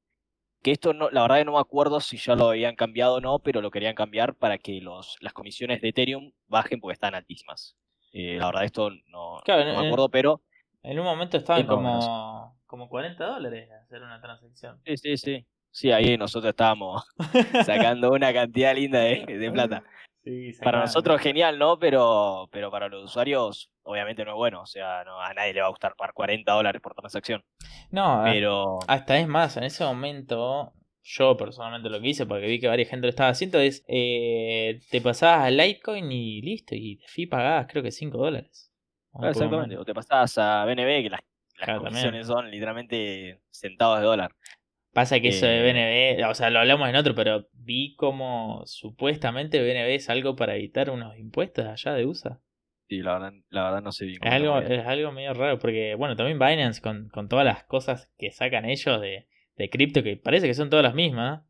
Que 0.62 0.72
esto 0.72 0.94
no, 0.94 1.11
la 1.11 1.22
verdad 1.22 1.38
que 1.38 1.44
no 1.44 1.52
me 1.52 1.61
acuerdo 1.61 2.00
si 2.00 2.17
ya 2.17 2.34
lo 2.34 2.49
habían 2.50 2.75
cambiado 2.76 3.17
o 3.17 3.20
no, 3.20 3.38
pero 3.40 3.61
lo 3.61 3.70
querían 3.70 3.94
cambiar 3.94 4.34
para 4.34 4.58
que 4.58 4.81
los, 4.81 5.17
las 5.20 5.32
comisiones 5.32 5.81
de 5.81 5.88
Ethereum 5.88 6.32
bajen 6.46 6.81
porque 6.81 6.94
están 6.94 7.14
altísimas. 7.14 7.76
Eh, 8.12 8.37
la 8.38 8.46
verdad 8.46 8.64
esto 8.64 8.90
no, 9.08 9.40
Claro, 9.44 9.64
no 9.64 9.70
en- 9.70 9.76
me 9.81 9.87
acuerdo, 9.87 10.08
pero 10.08 10.43
En 10.86 10.98
un 10.98 11.04
momento 11.04 11.36
estaban 11.36 11.62
Sí, 11.62 11.66
como, 11.66 12.58
como 12.66 12.88
40 12.88 13.24
dólares 13.26 13.68
hacer 13.84 14.02
una 14.02 14.20
transacción. 14.20 14.80
sí, 14.84 14.96
sí, 14.96 15.16
sí. 15.16 15.46
Sí, 15.70 15.92
ahí 15.92 16.16
nosotros 16.16 16.50
estábamos 16.50 17.04
sacando 17.66 18.10
una 18.10 18.32
cantidad 18.32 18.74
linda 18.74 19.00
de, 19.00 19.26
de 19.26 19.50
plata. 19.52 19.84
Sí, 20.24 20.52
Para 20.62 20.81
nosotros 20.81 21.20
genial, 21.20 21.58
¿no? 21.58 21.78
Pero, 21.78 22.48
pero 22.50 22.70
para 22.70 22.88
los 22.88 23.05
usuarios 23.05 23.70
obviamente 23.82 24.24
no 24.24 24.32
es 24.32 24.36
bueno. 24.36 24.62
O 24.62 24.66
sea, 24.66 25.05
no, 25.05 25.20
a 25.20 25.34
nadie 25.34 25.52
le 25.55 25.60
va 25.60 25.66
a 25.66 25.70
gustar 25.70 25.94
pagar 25.96 26.14
40 26.14 26.50
dólares 26.52 26.81
por 26.81 26.94
transacción. 26.94 27.44
No, 27.90 28.22
Pero 28.24 28.78
hasta 28.88 29.19
es 29.19 29.28
más, 29.28 29.56
en 29.56 29.64
ese 29.64 29.84
momento, 29.84 30.72
yo 31.02 31.36
personalmente 31.36 31.88
lo 31.90 32.00
que 32.00 32.08
hice, 32.08 32.26
porque 32.26 32.46
vi 32.46 32.58
que 32.58 32.69
varias 32.69 32.88
gente 32.88 33.06
lo 33.06 33.10
estaba 33.10 33.28
haciendo, 33.31 33.60
es 33.60 33.84
eh, 33.88 34.81
te 34.90 35.00
pasabas 35.00 35.46
a 35.46 35.50
Litecoin 35.50 36.10
y 36.10 36.40
listo, 36.43 36.74
y 36.74 36.96
de 36.96 37.05
fee 37.06 37.26
pagabas 37.26 37.66
creo 37.69 37.82
que 37.82 37.93
5 37.93 38.19
dólares. 38.19 38.72
Exactamente. 39.23 39.77
O 39.77 39.85
te 39.85 39.94
pasás 39.94 40.37
a 40.39 40.65
BNB, 40.65 41.03
que 41.03 41.11
las, 41.11 41.20
las 41.58 41.70
Claro, 41.70 41.81
comisiones 41.81 42.27
son 42.27 42.51
literalmente 42.51 43.41
centavos 43.51 43.99
de 44.01 44.06
dólar. 44.06 44.35
Pasa 44.93 45.20
que 45.20 45.29
eso 45.29 45.46
de 45.46 45.63
Eh, 45.63 45.63
BNB, 45.63 46.31
o 46.31 46.35
sea, 46.35 46.51
lo 46.51 46.61
hablamos 46.61 46.89
en 46.89 46.96
otro, 46.96 47.15
pero 47.15 47.49
vi 47.53 47.96
como 47.96 48.63
supuestamente 48.67 49.61
BNB 49.63 49.94
es 49.96 50.11
algo 50.11 50.37
para 50.37 50.56
evitar 50.56 50.91
unos 50.91 51.19
impuestos 51.19 51.67
allá 51.67 51.94
de 51.94 52.06
USA. 52.06 52.41
Sí, 52.89 52.99
la 53.03 53.15
verdad, 53.15 53.32
la 53.51 53.65
verdad 53.65 53.82
no 53.82 53.93
sé 53.93 54.06
bien 54.06 54.20
Es 54.23 54.32
algo, 54.32 54.58
es 54.61 54.87
algo 54.87 55.13
medio 55.13 55.35
raro, 55.35 55.58
porque 55.58 55.94
bueno, 55.94 56.17
también 56.17 56.39
Binance 56.39 56.81
con, 56.81 57.08
con 57.11 57.29
todas 57.29 57.44
las 57.44 57.65
cosas 57.65 58.11
que 58.19 58.31
sacan 58.32 58.65
ellos 58.65 59.01
de, 59.01 59.29
de 59.56 59.70
cripto, 59.70 60.03
que 60.03 60.17
parece 60.17 60.46
que 60.46 60.55
son 60.55 60.70
todas 60.70 60.82
las 60.85 60.94
mismas, 60.94 61.43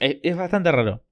es, 0.00 0.18
es 0.22 0.36
bastante 0.36 0.72
raro. 0.72 1.04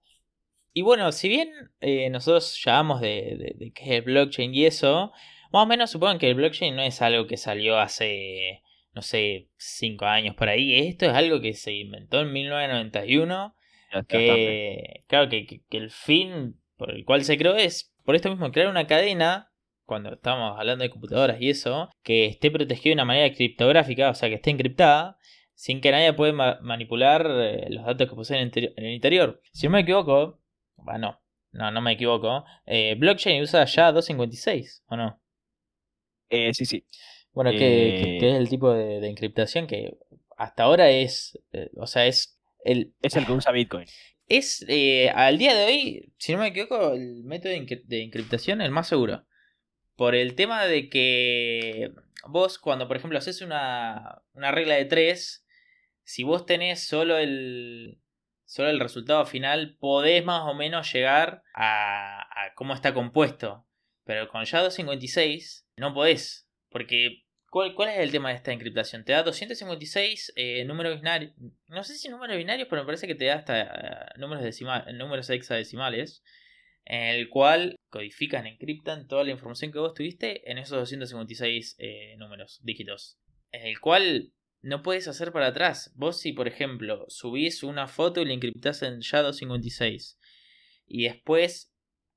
Y 0.72 0.82
bueno, 0.82 1.10
si 1.12 1.28
bien 1.28 1.50
eh, 1.80 2.10
nosotros 2.10 2.60
llamamos 2.64 3.00
de, 3.00 3.08
de, 3.38 3.54
de 3.58 3.72
qué 3.72 3.82
es 3.84 3.90
el 3.90 4.02
blockchain 4.02 4.54
y 4.54 4.66
eso, 4.66 5.12
más 5.52 5.64
o 5.64 5.66
menos 5.66 5.90
supongan 5.90 6.18
que 6.18 6.28
el 6.28 6.34
blockchain 6.34 6.74
no 6.76 6.82
es 6.82 7.00
algo 7.02 7.26
que 7.26 7.36
salió 7.36 7.78
hace, 7.78 8.62
no 8.94 9.02
sé, 9.02 9.48
5 9.56 10.04
años 10.06 10.34
por 10.36 10.48
ahí. 10.48 10.88
Esto 10.88 11.06
es 11.06 11.12
algo 11.12 11.40
que 11.40 11.54
se 11.54 11.72
inventó 11.72 12.20
en 12.20 12.32
1991 12.32 13.54
Ya 13.92 13.98
está 14.00 14.16
bastante. 14.16 14.34
que 14.44 15.04
claro 15.08 15.28
que, 15.28 15.46
que- 15.46 15.60
que 15.68 15.76
el 15.76 15.90
fin 15.90 16.56
por 16.76 16.90
el 16.90 17.04
cual 17.04 17.24
se 17.24 17.36
creó 17.36 17.56
es 17.56 17.92
por 18.04 18.14
esto 18.16 18.30
mismo 18.30 18.50
crear 18.52 18.68
una 18.68 18.86
cadena 18.86 19.50
cuando 19.84 20.12
estamos 20.14 20.58
hablando 20.58 20.82
de 20.84 20.90
computadoras 20.90 21.40
y 21.40 21.50
eso 21.50 21.90
que 22.02 22.26
esté 22.26 22.50
protegida 22.50 22.90
de 22.90 22.94
una 22.94 23.04
manera 23.04 23.34
criptográfica 23.34 24.08
o 24.10 24.14
sea 24.14 24.28
que 24.28 24.36
esté 24.36 24.50
encriptada 24.50 25.18
sin 25.54 25.80
que 25.82 25.90
nadie 25.90 26.12
pueda 26.14 26.32
ma- 26.32 26.58
manipular 26.62 27.26
eh, 27.28 27.66
los 27.70 27.84
datos 27.84 28.08
que 28.08 28.14
poseen 28.14 28.40
en, 28.42 28.50
interi- 28.50 28.72
en 28.76 28.84
el 28.86 28.92
interior 28.94 29.42
si 29.52 29.66
no 29.66 29.72
me 29.72 29.80
equivoco 29.80 30.40
bueno 30.76 31.20
no 31.52 31.70
no 31.70 31.80
me 31.82 31.92
equivoco 31.92 32.44
eh, 32.66 32.94
blockchain 32.96 33.42
usa 33.42 33.64
ya 33.66 33.92
256 33.92 34.84
o 34.88 34.96
no 34.96 35.19
Eh, 36.30 36.54
sí, 36.54 36.64
sí. 36.64 36.84
bueno 37.32 37.50
que- 37.50 38.16
Eh. 38.16 38.18
que 38.20 38.30
es 38.30 38.36
el 38.36 38.48
tipo 38.48 38.72
de, 38.72 39.00
de 39.00 39.08
encriptación 39.08 39.66
que 39.66 39.96
hasta 40.36 40.62
ahora 40.62 40.90
es 40.90 41.38
eh, 41.52 41.70
o 41.76 41.86
sea 41.86 42.06
es 42.06 42.38
el 42.64 42.92
Es 43.02 43.16
el 43.16 43.26
que 43.26 43.32
usa 43.32 43.52
Bitcoin. 43.52 43.86
es 44.28 44.64
eh, 44.68 45.10
al 45.10 45.38
día 45.38 45.54
de 45.54 45.64
hoy, 45.64 46.12
si 46.18 46.32
no 46.32 46.38
me 46.38 46.48
equivoco, 46.48 46.92
el 46.92 47.24
método 47.24 47.52
de 47.52 48.02
encriptación 48.02 48.60
el 48.60 48.70
más 48.70 48.86
seguro. 48.88 49.24
Por 49.96 50.14
el 50.14 50.34
tema 50.34 50.64
de 50.66 50.88
que 50.88 51.90
vos 52.28 52.58
cuando, 52.58 52.86
por 52.88 52.96
ejemplo, 52.96 53.18
haces 53.18 53.42
una, 53.42 54.22
una 54.34 54.50
regla 54.52 54.76
de 54.76 54.84
3, 54.86 55.44
si 56.04 56.22
vos 56.22 56.46
tenés 56.46 56.86
solo 56.86 57.18
el, 57.18 57.98
solo 58.46 58.70
el 58.70 58.78
resultado 58.80 59.26
final, 59.26 59.76
podés 59.80 60.24
más 60.24 60.42
o 60.48 60.54
menos 60.54 60.90
llegar 60.92 61.42
a, 61.54 62.20
a 62.22 62.54
cómo 62.54 62.72
está 62.74 62.94
compuesto. 62.94 63.66
Pero 64.10 64.26
con 64.26 64.42
SHA-256 64.42 65.66
no 65.76 65.94
podés. 65.94 66.48
Porque, 66.68 67.22
¿cuál, 67.48 67.76
¿cuál, 67.76 67.90
es 67.90 67.98
el 68.00 68.10
tema 68.10 68.30
de 68.30 68.34
esta 68.34 68.52
encriptación? 68.52 69.04
Te 69.04 69.12
da 69.12 69.22
256 69.22 70.32
eh, 70.34 70.64
números 70.64 70.96
binarios. 70.96 71.32
No 71.68 71.84
sé 71.84 71.96
si 71.96 72.08
números 72.08 72.36
binarios, 72.36 72.66
pero 72.68 72.82
me 72.82 72.86
parece 72.86 73.06
que 73.06 73.14
te 73.14 73.26
da 73.26 73.36
hasta 73.36 73.60
eh, 73.62 74.18
números, 74.18 74.60
números 74.94 75.30
hexadecimales. 75.30 76.24
En 76.84 77.02
el 77.02 77.28
cual 77.28 77.76
codifican, 77.88 78.48
encriptan 78.48 79.06
toda 79.06 79.22
la 79.22 79.30
información 79.30 79.70
que 79.70 79.78
vos 79.78 79.94
tuviste 79.94 80.50
en 80.50 80.58
esos 80.58 80.76
256 80.76 81.76
eh, 81.78 82.16
números, 82.18 82.58
dígitos. 82.64 83.16
En 83.52 83.64
el 83.64 83.78
cual 83.78 84.32
no 84.60 84.82
puedes 84.82 85.06
hacer 85.06 85.30
para 85.30 85.46
atrás. 85.46 85.92
Vos 85.94 86.18
si, 86.18 86.32
por 86.32 86.48
ejemplo, 86.48 87.04
subís 87.06 87.62
una 87.62 87.86
foto 87.86 88.20
y 88.20 88.24
la 88.24 88.32
encriptás 88.32 88.82
en 88.82 89.02
SHA-256 89.02 90.16
y 90.90 91.04
después 91.04 91.69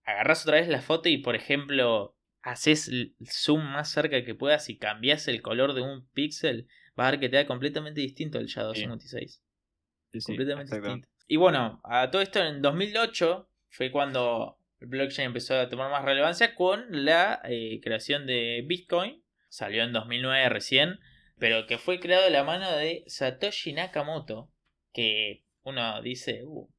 agarrás 0.06 0.44
otra 0.44 0.60
vez 0.60 0.68
la 0.68 0.82
foto 0.82 1.10
y, 1.10 1.18
por 1.18 1.36
ejemplo, 1.36 2.16
haces 2.42 2.88
el 2.88 3.16
zoom 3.26 3.64
más 3.64 3.92
cerca 3.92 4.24
que 4.24 4.36
puedas 4.36 4.70
y 4.70 4.78
cambias 4.78 5.28
el 5.28 5.42
color 5.42 5.74
de 5.74 5.82
un 5.82 6.08
píxel, 6.10 6.68
vas 6.96 7.08
a 7.08 7.12
ver 7.12 7.20
que 7.20 7.30
te 7.30 7.38
da 7.38 7.46
completamente 7.46 8.02
distinto 8.02 8.40
el 8.40 8.48
SHA-256. 8.48 9.42
completamente 10.26 10.76
distinto. 10.76 11.08
Y 11.28 11.38
bueno, 11.38 11.82
a 11.86 12.12
todo 12.12 12.22
esto 12.22 12.44
en 12.44 12.62
2008 12.62 13.50
fue 13.70 13.92
cuando 13.92 14.60
el 14.80 14.88
blockchain 14.88 15.28
empezó 15.28 15.58
a 15.58 15.70
tomar 15.70 15.90
más 15.90 16.04
relevancia 16.04 16.54
con 16.54 17.06
la 17.06 17.42
eh, 17.46 17.80
creación 17.82 18.28
de 18.28 18.64
Bitcoin. 18.68 19.24
Salió 19.48 19.84
en 19.84 19.94
2009 19.94 20.50
recién 20.50 21.00
pero 21.44 21.66
que 21.68 21.78
fue 21.78 22.00
creado 22.00 22.24
de 22.24 22.30
la 22.30 22.46
mano 22.46 22.72
de 22.72 23.04
Satoshi 23.08 23.74
Nakamoto, 23.74 24.50
que 24.94 25.44
uno 25.64 26.02
dice, 26.02 26.42
uh, 26.46 26.70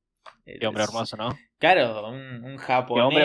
Qué 0.44 0.66
hombre 0.66 0.84
hermoso, 0.84 1.18
¿no? 1.18 1.36
Claro, 1.64 2.10
un, 2.10 2.58
japonés. 2.58 3.24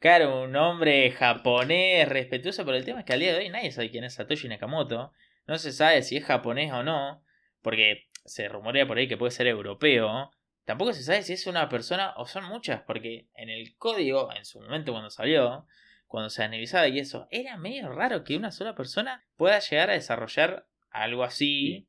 Claro, 0.00 0.42
un 0.42 0.56
hombre 0.56 1.12
japonés 1.12 2.08
respetuoso, 2.08 2.64
pero 2.64 2.76
el 2.76 2.84
tema 2.84 2.98
es 2.98 3.06
que 3.06 3.12
al 3.12 3.20
día 3.20 3.34
de 3.34 3.38
hoy 3.38 3.48
nadie 3.50 3.70
sabe 3.70 3.88
quién 3.92 4.02
es 4.02 4.14
Satoshi 4.14 4.48
Nakamoto. 4.48 5.12
No 5.46 5.56
se 5.56 5.72
sabe 5.72 6.02
si 6.02 6.16
es 6.16 6.24
japonés 6.24 6.72
o 6.72 6.82
no, 6.82 7.22
porque 7.62 8.08
se 8.24 8.48
rumorea 8.48 8.88
por 8.88 8.98
ahí 8.98 9.06
que 9.06 9.16
puede 9.16 9.30
ser 9.30 9.46
europeo. 9.46 10.32
Tampoco 10.64 10.92
se 10.92 11.04
sabe 11.04 11.22
si 11.22 11.34
es 11.34 11.46
una 11.46 11.68
persona 11.68 12.14
o 12.16 12.26
son 12.26 12.46
muchas, 12.46 12.82
porque 12.82 13.28
en 13.36 13.48
el 13.48 13.76
código, 13.76 14.34
en 14.34 14.44
su 14.44 14.60
momento 14.60 14.90
cuando 14.90 15.10
salió, 15.10 15.68
cuando 16.08 16.30
se 16.30 16.42
analizaba 16.42 16.88
y 16.88 16.98
eso, 16.98 17.28
era 17.30 17.56
medio 17.58 17.92
raro 17.92 18.24
que 18.24 18.36
una 18.36 18.50
sola 18.50 18.74
persona 18.74 19.24
pueda 19.36 19.60
llegar 19.60 19.90
a 19.90 19.92
desarrollar 19.92 20.66
algo 20.90 21.22
así, 21.22 21.86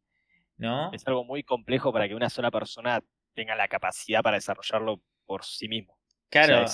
¿no? 0.56 0.94
Es 0.94 1.08
algo 1.08 1.24
muy 1.24 1.42
complejo 1.42 1.92
para 1.92 2.08
que 2.08 2.14
una 2.14 2.30
sola 2.30 2.52
persona 2.52 3.04
tenga 3.34 3.56
la 3.56 3.68
capacidad 3.68 4.22
para 4.22 4.38
desarrollarlo 4.38 5.02
por 5.28 5.46
sí 5.46 5.68
mismo. 5.68 6.00
Claro, 6.30 6.66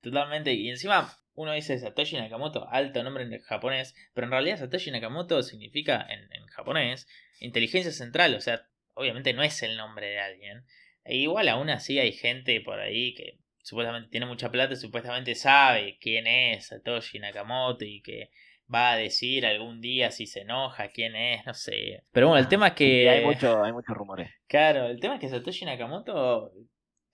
totalmente. 0.00 0.52
Y 0.52 0.70
encima 0.70 1.12
uno 1.34 1.52
dice 1.52 1.78
Satoshi 1.78 2.16
Nakamoto, 2.16 2.68
alto 2.70 3.02
nombre 3.02 3.24
en 3.24 3.40
japonés, 3.40 3.94
pero 4.14 4.26
en 4.26 4.30
realidad 4.30 4.58
Satoshi 4.58 4.90
Nakamoto 4.90 5.42
significa 5.42 6.06
en, 6.08 6.32
en 6.32 6.46
japonés 6.46 7.08
inteligencia 7.40 7.92
central, 7.92 8.34
o 8.34 8.40
sea, 8.40 8.66
obviamente 8.94 9.32
no 9.34 9.42
es 9.42 9.62
el 9.62 9.76
nombre 9.76 10.06
de 10.06 10.20
alguien. 10.20 10.64
E 11.04 11.16
igual 11.16 11.48
aún 11.48 11.70
así 11.70 11.98
hay 11.98 12.12
gente 12.12 12.60
por 12.60 12.80
ahí 12.80 13.14
que 13.14 13.38
supuestamente 13.62 14.08
tiene 14.08 14.26
mucha 14.26 14.50
plata 14.50 14.74
y 14.74 14.76
supuestamente 14.76 15.34
sabe 15.34 15.98
quién 16.00 16.26
es 16.26 16.68
Satoshi 16.68 17.18
Nakamoto 17.18 17.84
y 17.84 18.00
que 18.00 18.30
va 18.72 18.92
a 18.92 18.96
decir 18.96 19.46
algún 19.46 19.80
día 19.80 20.10
si 20.10 20.26
se 20.26 20.40
enoja 20.40 20.88
quién 20.88 21.14
es, 21.14 21.44
no 21.46 21.54
sé. 21.54 22.02
Pero 22.12 22.28
bueno, 22.28 22.42
el 22.42 22.48
tema 22.48 22.68
es 22.68 22.74
que... 22.74 23.08
hay, 23.08 23.24
mucho, 23.24 23.62
hay 23.62 23.72
muchos 23.72 23.96
rumores. 23.96 24.30
Claro, 24.48 24.86
el 24.86 24.98
tema 25.00 25.14
es 25.14 25.20
que 25.20 25.28
Satoshi 25.28 25.64
Nakamoto 25.64 26.52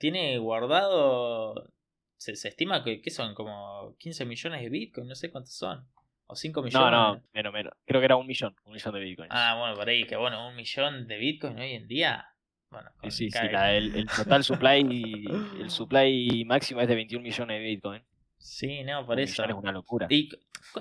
tiene 0.02 0.36
guardado... 0.38 1.70
Se, 2.16 2.32
estima 2.32 2.82
que, 2.82 3.00
son 3.10 3.34
como 3.34 3.96
15 3.98 4.24
millones 4.26 4.62
de 4.62 4.68
Bitcoin, 4.68 5.06
no 5.06 5.14
sé 5.14 5.30
cuántos 5.30 5.54
son. 5.54 5.88
O 6.26 6.34
5 6.34 6.62
millones. 6.62 6.90
No, 6.90 7.14
no, 7.14 7.22
menos, 7.32 7.52
menos. 7.52 7.72
Creo 7.84 8.00
que 8.00 8.04
era 8.04 8.16
un 8.16 8.26
millón, 8.26 8.56
un 8.64 8.72
millón 8.72 8.94
de 8.94 9.00
Bitcoins. 9.00 9.30
Ah, 9.32 9.56
bueno, 9.58 9.76
por 9.76 9.88
ahí, 9.88 10.04
que 10.06 10.16
bueno, 10.16 10.48
un 10.48 10.56
millón 10.56 11.06
de 11.06 11.18
Bitcoin 11.18 11.58
hoy 11.58 11.72
en 11.72 11.86
día 11.86 12.28
bueno, 12.72 12.90
sí, 13.10 13.30
sí, 13.30 13.38
el, 13.38 14.06
total 14.06 14.42
supply 14.42 15.26
el 15.60 15.68
supply 15.68 16.42
máximo 16.46 16.80
es 16.80 16.88
de 16.88 16.94
21 16.94 17.22
millones 17.22 17.60
de 17.60 17.64
Bitcoin. 17.64 18.02
Sí, 18.38 18.82
no, 18.82 19.04
por 19.04 19.20
eso. 19.20 19.44
Es 19.44 19.54
una 19.54 19.72
locura. 19.72 20.06
¿Y 20.08 20.30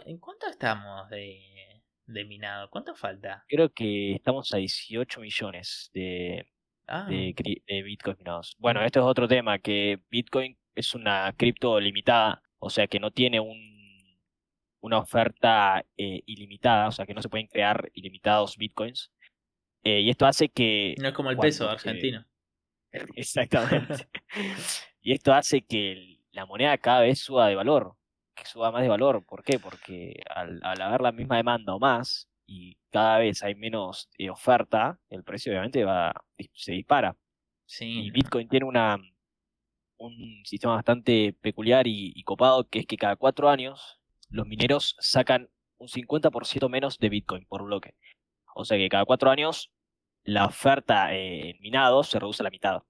en 0.06 0.18
cuánto 0.18 0.48
estamos 0.48 1.10
de, 1.10 1.84
de 2.06 2.24
minado? 2.24 2.70
¿Cuánto 2.70 2.96
falta? 2.96 3.44
Creo 3.50 3.74
que 3.74 4.14
estamos 4.14 4.54
a 4.54 4.58
18 4.58 5.20
millones 5.20 5.92
de, 5.94 6.48
ah. 6.92 7.08
de, 7.08 7.84
Bitcoin 7.84 8.18
minados. 8.20 8.56
Bueno, 8.60 8.84
esto 8.84 9.00
es 9.00 9.06
otro 9.06 9.28
tema, 9.28 9.60
que 9.60 10.00
Bitcoin 10.10 10.58
es 10.76 10.94
una 10.94 11.34
cripto 11.38 11.80
limitada, 11.80 12.42
o 12.60 12.70
sea 12.70 12.88
que 12.88 13.00
no 13.00 13.12
tiene 13.12 13.40
un, 13.40 14.20
una 14.82 15.00
oferta 15.00 15.84
eh, 15.98 16.22
ilimitada, 16.26 16.88
o 16.88 16.92
sea 16.92 17.06
que 17.06 17.14
no 17.14 17.22
se 17.22 17.30
pueden 17.30 17.48
crear 17.48 17.90
ilimitados 17.94 18.58
Bitcoins. 18.58 19.12
Eh, 19.84 20.02
y 20.02 20.10
esto 20.10 20.26
hace 20.26 20.50
que... 20.50 20.96
No 21.00 21.08
es 21.08 21.14
como 21.14 21.32
el 21.32 21.38
peso 21.38 21.70
argentino. 21.70 22.26
Exactamente. 23.16 24.08
y 25.02 25.14
esto 25.14 25.34
hace 25.34 25.62
que 25.62 26.20
la 26.32 26.46
moneda 26.46 26.78
cada 26.78 27.02
vez 27.02 27.20
suba 27.20 27.48
de 27.48 27.56
valor, 27.56 27.96
que 28.36 28.46
suba 28.46 28.72
más 28.72 28.82
de 28.82 28.90
valor. 28.90 29.26
¿Por 29.26 29.44
qué? 29.44 29.60
Porque 29.60 30.22
al, 30.30 30.62
haber 30.64 31.02
la 31.02 31.12
misma 31.12 31.38
demanda 31.38 31.74
o 31.74 31.80
más, 31.80 32.28
y 32.52 32.78
cada 32.90 33.20
vez 33.20 33.44
hay 33.44 33.56
menos 33.56 34.10
eh, 34.18 34.30
oferta, 34.30 35.00
el 35.10 35.24
precio 35.24 35.54
obviamente 35.54 35.86
va, 35.86 36.14
se 36.54 36.74
dispara. 36.74 37.16
Sí. 37.66 38.08
Y 38.08 38.12
Bitcoin 38.12 38.50
tiene 38.50 38.66
una, 38.66 38.98
un 39.98 40.44
sistema 40.44 40.76
bastante 40.76 41.34
peculiar 41.40 41.88
y, 41.88 42.12
y 42.14 42.24
copado, 42.24 42.68
que 42.68 42.80
es 42.80 42.86
que 42.86 42.98
cada 42.98 43.16
cuatro 43.16 43.50
años 43.50 44.02
los 44.28 44.46
mineros 44.48 44.98
sacan 45.00 45.50
un 45.78 45.88
50% 45.88 46.70
menos 46.70 47.00
de 47.00 47.08
Bitcoin 47.08 47.46
por 47.46 47.64
bloque. 47.64 47.96
O 48.54 48.66
sea 48.66 48.78
que 48.78 48.90
cada 48.90 49.06
cuatro 49.06 49.32
años 49.32 49.72
la 50.24 50.46
oferta 50.46 51.16
en 51.16 51.58
minados 51.62 52.10
se 52.10 52.20
reduce 52.20 52.44
a 52.44 52.46
la 52.46 52.50
mitad. 52.50 52.84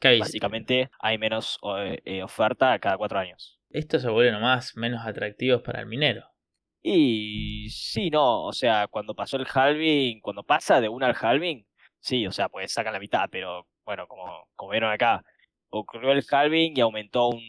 Básicamente 0.00 0.90
hay 1.00 1.18
menos 1.18 1.58
eh, 1.76 2.00
eh, 2.04 2.22
oferta 2.22 2.78
cada 2.78 2.96
cuatro 2.96 3.18
años. 3.18 3.60
Esto 3.68 3.98
se 3.98 4.08
vuelve 4.08 4.32
nomás 4.32 4.74
menos 4.74 5.06
atractivos 5.06 5.60
para 5.60 5.80
el 5.80 5.86
minero. 5.86 6.24
Y 6.82 7.68
sí, 7.70 8.10
no, 8.10 8.44
o 8.44 8.52
sea, 8.52 8.86
cuando 8.88 9.14
pasó 9.14 9.36
el 9.36 9.46
halving, 9.52 10.20
cuando 10.20 10.42
pasa 10.42 10.80
de 10.80 10.88
una 10.88 11.06
al 11.06 11.16
halving, 11.20 11.66
sí, 12.00 12.26
o 12.26 12.32
sea, 12.32 12.48
pues 12.48 12.72
sacan 12.72 12.92
la 12.92 13.00
mitad, 13.00 13.28
pero 13.30 13.66
bueno, 13.84 14.06
como, 14.06 14.48
como 14.54 14.70
vieron 14.72 14.92
acá, 14.92 15.24
ocurrió 15.70 16.12
el 16.12 16.24
halving 16.30 16.76
y 16.76 16.80
aumentó 16.80 17.28
un... 17.28 17.42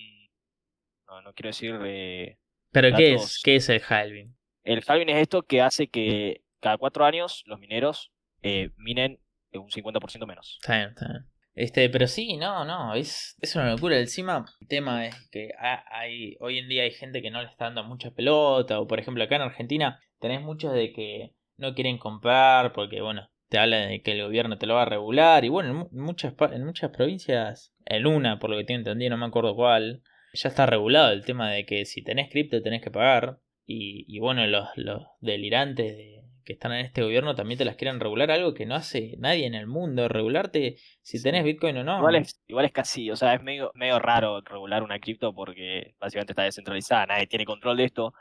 No, 1.08 1.22
no 1.22 1.34
quiero 1.34 1.50
decir... 1.50 1.80
Eh, 1.86 2.38
¿Pero 2.72 2.96
qué 2.96 3.14
es, 3.14 3.42
qué 3.44 3.56
es 3.56 3.70
el 3.70 3.82
halving? 3.88 4.36
El 4.64 4.84
halving 4.86 5.10
es 5.10 5.18
esto 5.18 5.44
que 5.44 5.62
hace 5.62 5.88
que 5.88 6.44
cada 6.60 6.78
cuatro 6.78 7.06
años 7.06 7.44
los 7.46 7.60
mineros 7.60 8.12
eh, 8.42 8.72
minen 8.78 9.20
un 9.54 9.70
50% 9.70 10.28
menos. 10.28 10.60
Está 10.62 10.78
bien, 10.78 10.90
está 10.90 11.08
bien. 11.08 11.26
Este, 11.56 11.90
pero 11.90 12.08
sí, 12.08 12.38
no, 12.38 12.64
no, 12.64 12.94
es, 12.94 13.36
es 13.42 13.56
una 13.56 13.72
locura. 13.72 14.00
Encima, 14.00 14.46
el 14.62 14.68
tema 14.68 15.08
es 15.08 15.30
que 15.32 15.50
hay, 15.92 16.38
hoy 16.40 16.58
en 16.60 16.70
día 16.70 16.84
hay 16.84 16.92
gente 16.92 17.22
que 17.22 17.32
no 17.32 17.42
le 17.42 17.50
está 17.50 17.66
dando 17.66 17.84
mucha 17.84 18.12
pelota, 18.12 18.80
o 18.80 18.88
por 18.88 19.00
ejemplo 19.00 19.24
acá 19.24 19.36
en 19.36 19.42
Argentina 19.42 20.00
tenés 20.20 20.42
muchos 20.42 20.74
de 20.74 20.94
que 20.94 21.34
no 21.58 21.74
quieren 21.74 21.98
comprar 21.98 22.72
porque, 22.74 23.02
bueno, 23.02 23.30
te 23.50 23.58
hablan 23.58 23.90
de 23.90 24.02
que 24.02 24.12
el 24.12 24.24
gobierno 24.24 24.58
te 24.58 24.68
lo 24.68 24.76
va 24.76 24.84
a 24.84 24.86
regular, 24.86 25.44
y 25.44 25.50
bueno, 25.50 25.90
en 25.92 26.00
muchas, 26.00 26.34
en 26.52 26.66
muchas 26.66 26.92
provincias, 26.92 27.74
en 27.86 28.06
una, 28.06 28.40
por 28.40 28.50
lo 28.50 28.58
que 28.58 28.64
tengo 28.64 28.80
entendido, 28.80 29.10
no 29.10 29.18
me 29.18 29.26
acuerdo 29.26 29.56
cuál, 29.56 30.04
ya 30.34 30.50
está 30.50 30.66
regulado 30.66 31.12
el 31.12 31.26
tema 31.26 31.52
de 31.52 31.66
que 31.66 31.86
si 31.86 32.04
tenés 32.04 32.30
cripto 32.30 32.62
tenés 32.62 32.82
que 32.82 32.92
pagar, 32.92 33.40
y, 33.66 34.06
y 34.08 34.20
bueno, 34.20 34.46
los, 34.48 34.70
los 34.76 35.04
delirantes 35.20 35.98
de, 35.98 36.19
que 36.50 36.54
están 36.54 36.72
en 36.72 36.84
este 36.84 37.04
gobierno 37.04 37.36
también 37.36 37.60
te 37.60 37.64
las 37.64 37.76
quieren 37.76 38.00
regular, 38.00 38.32
algo 38.32 38.56
que 38.56 38.66
no 38.66 38.74
hace 38.74 39.14
nadie 39.20 39.46
en 39.46 39.54
el 39.54 39.68
mundo, 39.68 40.08
regularte 40.08 40.78
si 41.04 41.22
tenés 41.22 41.44
Bitcoin 41.44 41.78
o 41.78 41.84
no. 41.84 42.00
Igual 42.00 42.16
es, 42.16 42.42
igual 42.48 42.66
es 42.66 42.72
casi, 42.72 43.12
o 43.12 43.16
sea, 43.16 43.36
es 43.36 43.44
medio, 43.44 43.70
medio 43.76 44.00
raro 44.00 44.42
regular 44.42 44.82
una 44.82 45.00
cripto 45.00 45.32
porque 45.36 45.94
básicamente 46.00 46.32
está 46.32 46.42
descentralizada, 46.42 47.06
nadie 47.06 47.28
tiene 47.28 47.46
control 47.46 47.78
de 47.78 47.84
esto. 47.84 48.16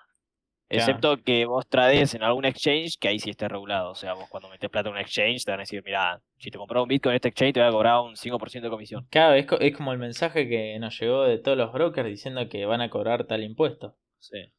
Excepto 0.69 1.17
que 1.23 1.47
vos 1.47 1.67
trades 1.67 2.15
en 2.15 2.23
algún 2.23 2.45
exchange 2.45 2.99
que 3.01 3.09
ahí 3.09 3.19
sí 3.19 3.31
esté 3.31 3.49
regulado. 3.49 3.93
O 3.93 3.95
sea, 3.95 4.13
vos 4.13 4.29
cuando 4.29 4.51
metes 4.51 4.69
plata 4.69 4.91
en 4.91 4.97
un 4.97 5.01
exchange 5.01 5.47
te 5.47 5.51
van 5.51 5.61
a 5.61 5.63
decir, 5.63 5.83
mira, 5.83 6.21
si 6.37 6.51
te 6.51 6.59
compras 6.59 6.83
un 6.83 6.89
Bitcoin 6.89 7.13
en 7.13 7.17
este 7.17 7.29
exchange 7.29 7.55
te 7.55 7.61
voy 7.61 7.71
a 7.71 7.73
cobrar 7.73 8.01
un 8.03 8.15
5% 8.15 8.61
de 8.61 8.69
comisión. 8.69 9.07
Claro, 9.09 9.37
es, 9.37 9.47
es 9.59 9.75
como 9.75 9.95
el 9.95 9.99
mensaje 9.99 10.47
que 10.51 10.79
nos 10.79 11.01
llegó 11.01 11.25
de 11.25 11.39
todos 11.39 11.57
los 11.57 11.73
brokers 11.73 12.07
diciendo 12.07 12.47
que 12.51 12.67
van 12.67 12.83
a 12.83 12.91
cobrar 12.91 13.25
tal 13.25 13.43
impuesto. 13.43 13.97
Sí. 14.19 14.53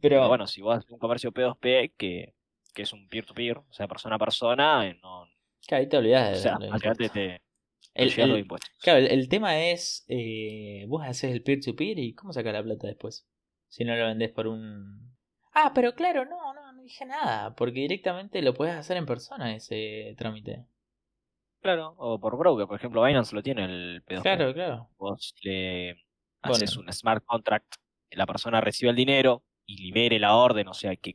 Pero, 0.00 0.28
bueno, 0.28 0.46
si 0.46 0.62
vos 0.62 0.76
haces 0.76 0.92
un 0.92 1.00
comercio 1.00 1.32
P2P 1.32 1.94
que 1.98 2.34
es 2.76 2.92
un 2.92 3.08
peer-to-peer, 3.08 3.58
o 3.58 3.72
sea, 3.72 3.86
persona 3.88 4.16
a 4.16 4.18
persona, 4.18 4.86
eh, 4.88 4.98
no... 5.02 5.26
Que 5.66 5.74
ahí 5.74 5.88
te 5.88 5.96
olvidas 5.98 6.30
de... 6.30 6.36
O 6.36 6.78
sea, 6.78 6.94
te, 6.94 7.40
El- 7.94 8.28
los 8.28 8.38
impuestos. 8.38 8.70
Claro, 8.80 8.98
el, 9.00 9.06
el 9.08 9.28
tema 9.28 9.58
es, 9.60 10.04
eh, 10.08 10.84
vos 10.88 11.04
haces 11.04 11.32
el 11.32 11.42
peer-to-peer 11.42 11.98
y 11.98 12.14
¿cómo 12.14 12.32
sacas 12.32 12.52
la 12.52 12.62
plata 12.62 12.86
después? 12.86 13.26
Si 13.68 13.84
no 13.84 13.94
lo 13.96 14.06
vendés 14.06 14.30
por 14.30 14.46
un... 14.46 15.10
Ah, 15.52 15.72
pero 15.74 15.94
claro, 15.94 16.24
no, 16.24 16.54
no, 16.54 16.72
no 16.72 16.82
dije 16.82 17.04
nada, 17.04 17.54
porque 17.56 17.80
directamente 17.80 18.40
lo 18.42 18.54
podés 18.54 18.74
hacer 18.76 18.96
en 18.96 19.06
persona 19.06 19.54
ese 19.54 20.14
trámite. 20.16 20.64
Claro, 21.60 21.94
o 21.98 22.18
por 22.18 22.38
broker, 22.38 22.66
por 22.66 22.76
ejemplo, 22.76 23.02
Binance 23.02 23.34
lo 23.34 23.42
tiene 23.42 23.64
el 23.64 24.02
P2P. 24.06 24.22
Claro, 24.22 24.54
claro. 24.54 24.88
Vos 24.96 25.34
le 25.42 25.94
Bueno. 26.42 26.54
haces 26.54 26.76
un 26.76 26.90
smart 26.92 27.22
contract, 27.26 27.74
la 28.12 28.26
persona 28.26 28.60
recibe 28.60 28.90
el 28.90 28.96
dinero 28.96 29.42
y 29.66 29.76
libere 29.82 30.18
la 30.18 30.36
orden, 30.36 30.68
o 30.68 30.74
sea, 30.74 30.96
que 30.96 31.14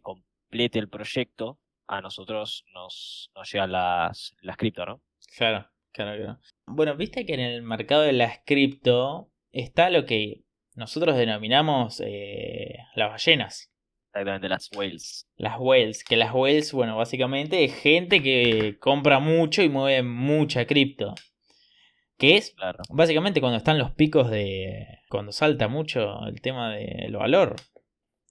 complete 0.55 0.79
el 0.79 0.87
proyecto, 0.87 1.59
a 1.85 1.99
nosotros 1.99 2.63
nos, 2.73 3.29
nos 3.35 3.51
llegan 3.51 3.73
las, 3.73 4.33
las 4.41 4.55
cripto, 4.55 4.85
¿no? 4.85 5.01
Claro, 5.37 5.67
claro, 5.91 6.17
claro. 6.17 6.39
Bueno, 6.65 6.95
viste 6.95 7.25
que 7.25 7.33
en 7.33 7.41
el 7.41 7.61
mercado 7.61 8.03
de 8.03 8.13
las 8.13 8.39
cripto 8.45 9.29
está 9.51 9.89
lo 9.89 10.05
que 10.05 10.43
nosotros 10.75 11.17
denominamos 11.17 12.01
eh, 12.05 12.77
las 12.95 13.09
ballenas. 13.09 13.69
Exactamente, 14.13 14.47
las 14.47 14.69
whales. 14.73 15.27
Las 15.35 15.59
whales, 15.59 16.05
que 16.05 16.15
las 16.15 16.33
whales, 16.33 16.71
bueno, 16.71 16.95
básicamente 16.95 17.65
es 17.65 17.75
gente 17.75 18.23
que 18.23 18.77
compra 18.79 19.19
mucho 19.19 19.61
y 19.61 19.67
mueve 19.67 20.03
mucha 20.03 20.65
cripto. 20.65 21.15
Que 22.17 22.37
es 22.37 22.51
Claro. 22.51 22.81
básicamente 22.91 23.41
cuando 23.41 23.57
están 23.57 23.77
los 23.77 23.91
picos 23.91 24.31
de. 24.31 24.87
cuando 25.09 25.33
salta 25.33 25.67
mucho 25.67 26.25
el 26.27 26.39
tema 26.39 26.73
del 26.73 27.17
valor. 27.17 27.57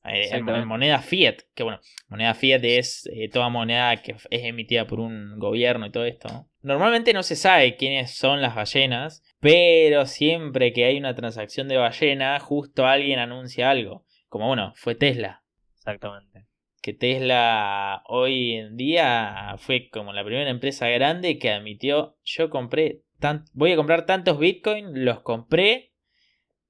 Eh, 0.07 0.43
moneda 0.67 0.99
fiat, 1.01 1.37
que 1.55 1.63
bueno, 1.63 1.81
moneda 2.09 2.35
fiat 2.35 2.63
es 2.63 3.09
eh, 3.11 3.31
toda 3.31 3.49
moneda 3.49 3.97
que 4.03 4.13
es 4.13 4.45
emitida 4.45 4.87
por 4.87 5.01
un 5.01 5.39
gobierno 5.39 5.87
y 5.87 5.91
todo 5.91 6.05
esto. 6.05 6.29
¿no? 6.29 6.51
Normalmente 6.61 7.15
no 7.15 7.23
se 7.23 7.37
sabe 7.37 7.77
quiénes 7.77 8.15
son 8.15 8.43
las 8.43 8.55
ballenas, 8.55 9.23
pero 9.41 10.05
siempre 10.05 10.75
que 10.75 10.85
hay 10.85 10.99
una 10.99 11.15
transacción 11.15 11.69
de 11.69 11.79
ballena, 11.79 12.39
justo 12.39 12.87
alguien 12.87 13.19
anuncia 13.19 13.71
algo. 13.71 14.05
Como 14.29 14.49
bueno, 14.49 14.73
fue 14.77 14.95
Tesla 14.95 15.43
Exactamente. 15.75 16.47
que 16.83 16.93
Tesla 16.93 18.03
hoy 18.07 18.53
en 18.57 18.77
día 18.77 19.55
fue 19.57 19.89
como 19.91 20.13
la 20.13 20.25
primera 20.25 20.51
empresa 20.51 20.87
grande 20.89 21.39
que 21.39 21.51
admitió, 21.51 22.19
yo 22.25 22.51
compré, 22.51 23.03
tan, 23.21 23.47
voy 23.55 23.73
a 23.73 23.77
comprar 23.77 24.05
tantos 24.05 24.39
Bitcoin, 24.39 25.05
los 25.05 25.21
compré 25.21 25.93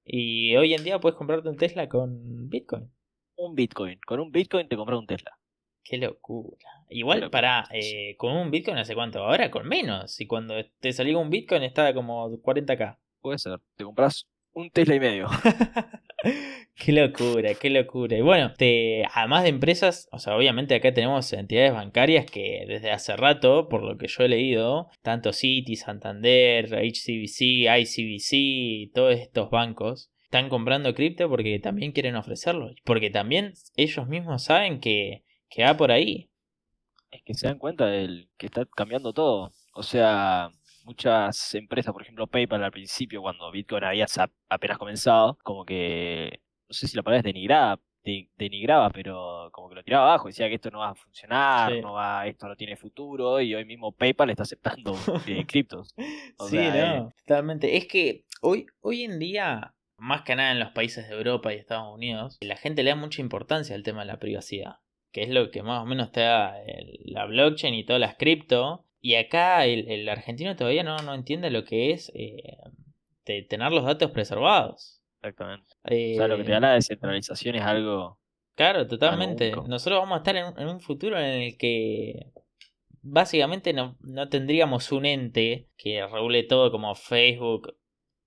y 0.05 0.55
hoy 0.55 0.75
en 0.75 0.85
día 0.85 1.00
puedes 1.00 1.17
comprarte 1.17 1.49
un 1.49 1.57
Tesla 1.57 1.88
con 1.88 2.49
Bitcoin. 2.49 2.94
Un 3.37 3.55
Bitcoin. 3.55 3.99
Con 4.07 4.21
un 4.21 4.31
Bitcoin 4.31 4.69
te 4.69 4.76
compras 4.76 4.99
un 4.99 5.07
Tesla. 5.07 5.38
Qué 5.83 5.99
locura. 5.99 6.69
Igual 6.88 7.21
locura, 7.21 7.31
para 7.31 7.67
sí. 7.67 8.14
con 8.17 8.37
un 8.37 8.50
Bitcoin 8.50 8.79
hace 8.79 8.95
cuánto, 8.95 9.25
ahora 9.25 9.50
con 9.50 9.67
menos. 9.69 10.21
Y 10.21 10.26
cuando 10.26 10.55
te 10.81 10.93
salió 10.93 11.19
un 11.19 11.31
Bitcoin 11.31 11.62
estaba 11.62 11.93
como 11.93 12.31
40k. 12.31 12.99
Puede 13.21 13.38
ser. 13.38 13.61
Te 13.76 13.85
compras 13.85 14.26
un 14.53 14.71
Tesla 14.71 14.95
y 14.95 15.00
medio. 15.00 15.29
qué 16.75 16.93
locura, 16.93 17.55
qué 17.55 17.71
locura. 17.71 18.17
Y 18.17 18.21
bueno, 18.21 18.53
te, 18.55 19.05
además 19.12 19.43
de 19.43 19.50
empresas, 19.50 20.09
o 20.12 20.19
sea, 20.19 20.37
obviamente 20.37 20.75
acá 20.75 20.93
tenemos 20.95 21.33
entidades 21.33 21.73
bancarias 21.73 22.26
que 22.26 22.64
desde 22.67 22.91
hace 22.91 23.17
rato, 23.17 23.69
por 23.69 23.83
lo 23.83 23.99
que 23.99 24.09
yo 24.09 24.25
he 24.25 24.29
leído, 24.29 24.88
tanto 25.03 25.33
Citi, 25.33 25.76
Santander, 25.76 26.67
HCBC, 26.67 27.69
ICBC, 27.79 28.93
todos 28.95 29.14
estos 29.19 29.50
bancos, 29.50 30.11
están 30.37 30.49
comprando 30.49 30.93
cripto 30.95 31.29
porque 31.29 31.61
también 31.61 31.93
quieren 31.93 32.17
ofrecerlo. 32.17 32.71
Porque 32.85 33.09
también 33.11 33.53
ellos 33.76 34.09
mismos 34.09 34.43
saben 34.45 34.81
que, 34.81 35.23
que 35.49 35.62
va 35.62 35.76
por 35.76 35.93
ahí. 35.93 36.29
es 37.12 37.23
que 37.23 37.35
se 37.35 37.47
dan 37.47 37.59
cuenta 37.59 37.87
del 37.87 38.29
que 38.37 38.47
está 38.47 38.67
cambiando 38.67 39.12
todo. 39.12 39.53
O 39.75 39.83
sea, 39.85 40.50
muchas 40.85 41.55
empresas, 41.55 41.93
por 41.93 42.03
ejemplo 42.03 42.26
PayPal 42.26 42.64
al 42.64 42.73
principio, 42.73 43.23
cuando 43.23 43.50
Bitcoin 43.53 43.85
había 43.85 44.07
apenas 44.49 44.79
comenzado, 44.79 45.38
como 45.45 45.64
que, 45.64 46.41
no 46.69 46.73
sé 46.75 46.88
si 46.88 46.97
la 46.97 47.03
palabra 47.05 47.21
es 47.21 47.25
denigrada, 47.33 47.79
de- 48.03 48.29
denigraba, 48.37 48.90
pero 48.90 49.49
como 49.53 49.68
que 49.68 49.77
lo 49.77 49.83
tiraba 49.85 50.07
abajo, 50.09 50.27
decía 50.27 50.49
que 50.49 50.57
esto 50.57 50.70
no 50.70 50.81
va 50.81 50.90
a 50.90 50.94
funcionar, 50.97 51.73
Sí. 51.73 51.81
no 51.81 51.92
va, 51.94 52.27
esto 52.27 52.49
no 52.49 52.57
tiene 52.57 52.77
futuro, 52.77 53.40
y 53.40 53.55
hoy 53.55 53.64
mismo 53.64 53.92
PayPal 53.92 54.31
está 54.31 54.42
aceptando 54.42 54.94
eh, 55.29 55.44
criptos. 55.49 55.94
O 56.38 56.49
sí, 56.49 56.57
sea, 56.57 56.97
no, 56.99 57.12
totalmente. 57.25 57.77
Es 57.77 57.87
que 57.87 58.25
hoy, 58.42 58.66
hoy 58.81 59.03
en 59.05 59.18
día, 59.18 59.74
más 59.96 60.22
que 60.22 60.35
nada 60.37 60.52
en 60.52 60.61
los 60.61 60.70
países 60.72 61.09
de 61.09 61.14
Europa 61.14 61.52
y 61.52 61.57
Estados 61.57 61.92
Unidos, 61.94 62.37
la 62.40 62.57
gente 62.57 62.83
le 62.83 62.90
da 62.90 62.96
mucha 62.96 63.20
importancia 63.20 63.74
al 63.74 63.83
tema 63.83 64.00
de 64.00 64.07
la 64.07 64.18
privacidad, 64.18 64.76
que 65.12 65.22
es 65.22 65.28
lo 65.30 65.50
que 65.50 65.62
más 65.62 65.83
o 65.83 65.87
menos 65.87 66.12
te 66.12 66.20
da 66.20 66.61
el- 66.62 66.98
la 67.04 67.26
blockchain 67.26 67.74
y 67.74 67.85
todas 67.85 68.00
las 68.00 68.16
cripto. 68.16 68.85
Y 69.00 69.16
acá 69.16 69.66
el, 69.66 69.88
el 69.90 70.09
argentino 70.09 70.57
todavía 70.57 70.83
no, 70.83 70.96
no 70.98 71.14
entiende 71.14 71.50
lo 71.50 71.64
que 71.64 71.90
es 71.92 72.11
eh, 72.14 72.57
de 73.26 73.42
tener 73.42 73.70
los 73.72 73.85
datos 73.85 74.11
preservados. 74.11 75.02
Exactamente. 75.20 75.66
Eh, 75.85 76.14
O 76.14 76.16
sea, 76.18 76.28
lo 76.28 76.37
que 76.38 76.44
te 76.44 76.52
da 76.52 76.61
la 76.61 76.72
descentralización 76.72 77.54
es 77.57 77.62
algo... 77.62 78.18
Claro, 78.54 78.87
totalmente. 78.87 79.52
Nosotros 79.66 79.98
vamos 80.00 80.14
a 80.14 80.18
estar 80.18 80.37
en, 80.37 80.44
un- 80.46 80.59
en 80.61 80.68
un 80.68 80.80
futuro 80.80 81.18
en 81.18 81.42
el 81.42 81.59
que 81.59 82.28
básicamente 83.02 83.72
no, 83.72 83.96
no 84.00 84.28
tendríamos 84.28 84.90
un 84.92 85.04
ente 85.07 85.68
que 85.76 86.07
regule 86.07 86.42
todo 86.44 86.70
como 86.70 86.94
Facebook 86.94 87.76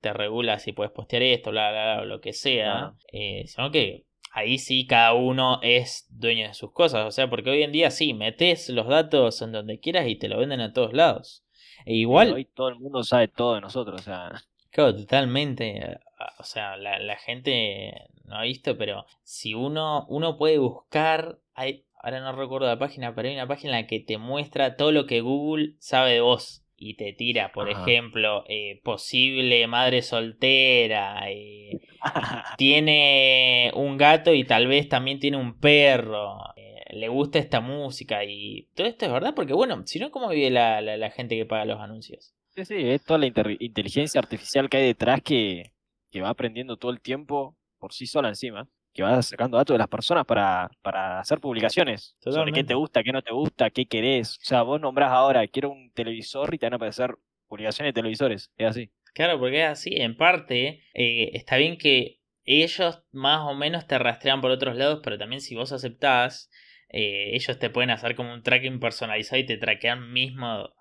te 0.08 0.13
regula 0.13 0.58
si 0.60 0.72
puedes 0.72 0.93
postear 0.93 1.22
esto, 1.24 1.52
bla, 1.52 1.70
bla, 1.72 1.96
bla, 1.96 2.02
o 2.04 2.06
lo 2.06 2.22
que 2.22 2.32
sea, 2.32 2.93
eh, 3.12 3.43
sino 3.46 3.72
que 3.72 4.06
ahí 4.32 4.58
sí 4.58 4.88
cada 4.88 5.13
uno 5.13 5.60
es 5.62 6.08
dueño 6.10 6.48
de 6.48 6.54
sus 6.54 6.72
cosas. 6.72 7.06
O 7.06 7.12
sea, 7.12 7.30
porque 7.30 7.50
hoy 7.50 7.63
en 7.63 7.74
día 7.74 7.91
sí, 7.91 8.13
metes 8.13 8.70
los 8.70 8.88
datos 8.88 9.41
en 9.41 9.52
donde 9.52 9.80
quieras 9.80 10.08
y 10.08 10.15
te 10.15 10.30
lo 10.30 10.39
venden 10.39 10.62
a 10.62 10.72
todos 10.72 10.93
lados. 10.93 11.43
E 11.86 11.96
igual, 11.96 12.34
Hoy 12.34 12.46
todo 12.46 12.70
el 12.70 12.80
mundo 12.80 13.04
sabe 13.04 13.28
todo 13.28 13.56
de 13.56 13.62
nosotros, 13.62 14.02
o 14.02 14.04
sea... 14.04 14.32
Claro, 14.70 14.96
totalmente. 14.96 16.00
O 16.39 16.43
sea, 16.43 16.78
la, 16.78 17.00
la 17.00 17.15
gente 17.17 17.93
no 18.26 18.36
ha 18.36 18.43
visto, 18.43 18.78
pero 18.78 19.06
si 19.24 19.54
uno, 19.54 20.06
uno 20.08 20.38
puede 20.38 20.58
buscar, 20.58 21.39
hay, 21.54 21.86
ahora 22.02 22.20
no 22.22 22.32
recuerdo 22.34 22.67
la 22.67 22.80
página, 22.80 23.15
pero 23.15 23.28
hay 23.28 23.36
una 23.36 23.48
página 23.48 23.78
en 23.78 23.82
la 23.84 23.88
que 23.88 24.00
te 24.00 24.17
muestra 24.17 24.76
todo 24.76 24.91
lo 24.91 25.06
que 25.06 25.22
Google 25.22 25.76
sabe 25.80 26.13
de 26.13 26.22
vos. 26.22 26.63
Y 26.78 26.94
te 26.96 27.13
tira, 27.13 27.52
por 27.52 27.70
Ajá. 27.70 27.82
ejemplo, 27.82 28.44
eh, 28.48 28.80
posible 28.84 29.66
madre 29.68 30.02
soltera, 30.04 31.30
eh, 31.32 31.80
tiene 32.58 33.72
un 33.76 33.98
gato 33.98 34.34
y 34.34 34.44
tal 34.46 34.68
vez 34.68 34.88
también 34.88 35.20
tiene 35.20 35.38
un 35.38 35.60
perro, 35.60 36.38
eh, 36.56 36.84
le 36.92 37.08
gusta 37.10 37.40
esta 37.40 37.62
música 37.62 38.24
y 38.26 38.70
todo 38.76 38.88
esto 38.88 39.06
es 39.06 39.12
verdad, 39.12 39.34
porque 39.36 39.54
bueno, 39.54 39.82
si 39.88 40.00
no, 40.00 40.12
¿cómo 40.12 40.30
vive 40.30 40.52
la, 40.52 40.82
la, 40.82 40.98
la 40.98 41.10
gente 41.12 41.36
que 41.36 41.46
paga 41.46 41.66
los 41.66 41.80
anuncios? 41.80 42.34
Sí, 42.50 42.66
sí, 42.66 42.76
es 42.90 43.04
toda 43.04 43.20
la 43.20 43.28
inteligencia 43.28 44.20
artificial 44.20 44.70
que 44.70 44.78
hay 44.78 44.86
detrás 44.88 45.22
que, 45.22 45.74
que 46.12 46.22
va 46.22 46.30
aprendiendo 46.30 46.78
todo 46.78 46.92
el 46.92 47.02
tiempo 47.02 47.56
por 47.78 47.94
sí 47.94 48.08
sola 48.08 48.30
encima, 48.30 48.68
que 48.98 49.04
va 49.04 49.22
sacando 49.22 49.56
datos 49.58 49.76
de 49.76 49.78
las 49.78 49.88
personas 49.88 50.26
para, 50.26 50.70
para 50.82 51.20
hacer 51.20 51.40
publicaciones 51.40 52.18
sobre 52.20 52.52
qué 52.52 52.64
te 52.64 52.74
gusta, 52.74 53.04
qué 53.04 53.12
no 53.14 53.22
te 53.22 53.32
gusta, 53.32 53.70
qué 53.70 53.86
querés. 53.86 54.34
O 54.42 54.46
sea, 54.46 54.64
vos 54.64 54.82
nombrás 54.82 55.12
ahora, 55.12 55.48
quiero 55.48 55.70
un 55.70 55.92
televisor 55.94 56.54
y 56.54 56.58
te 56.58 56.66
van 56.66 56.74
a 56.74 56.76
aparecer 56.78 57.16
publicaciones 57.48 57.94
de 57.94 58.02
televisores, 58.02 58.52
es 58.58 58.68
así. 58.68 58.92
Claro, 59.14 59.40
porque 59.40 59.64
es 59.64 59.70
así. 59.70 59.92
En 59.96 60.18
parte, 60.18 60.84
eh, 60.94 61.30
está 61.34 61.58
bien 61.58 61.78
que 61.78 62.20
ellos 62.44 63.04
más 63.12 63.42
o 63.42 63.54
menos 63.56 63.88
te 63.88 63.98
rastrean 64.00 64.42
por 64.42 64.52
otros 64.52 64.76
lados, 64.76 65.00
pero 65.04 65.18
también 65.18 65.42
si 65.42 65.56
vos 65.56 65.72
aceptás, 65.72 66.50
eh, 66.90 67.36
ellos 67.36 67.60
te 67.60 67.70
pueden 67.70 67.90
hacer 67.92 68.16
como 68.16 68.34
un 68.34 68.42
tracking 68.44 68.80
personalizado 68.80 69.40
y 69.40 69.46
te 69.46 69.58
traquean 69.58 70.12
mismo. 70.12 70.48
a- 70.48 70.72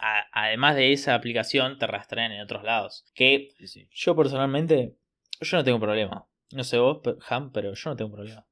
a- 0.00 0.26
además 0.32 0.76
de 0.76 0.92
esa 0.92 1.14
aplicación, 1.16 1.76
te 1.78 1.86
rastrean 1.88 2.30
en 2.30 2.40
otros 2.40 2.62
lados. 2.62 3.04
Que 3.14 3.48
Sí, 3.58 3.66
sí. 3.66 3.88
yo 3.92 4.14
personalmente, 4.14 4.94
yo 5.40 5.56
no 5.56 5.64
tengo 5.64 5.80
problema. 5.80 6.24
No 6.52 6.64
sé 6.64 6.78
vos, 6.78 7.00
pero- 7.02 7.18
Ham, 7.28 7.52
pero 7.52 7.74
yo 7.74 7.90
no 7.90 7.96
tengo 7.96 8.12
problema. 8.12 8.46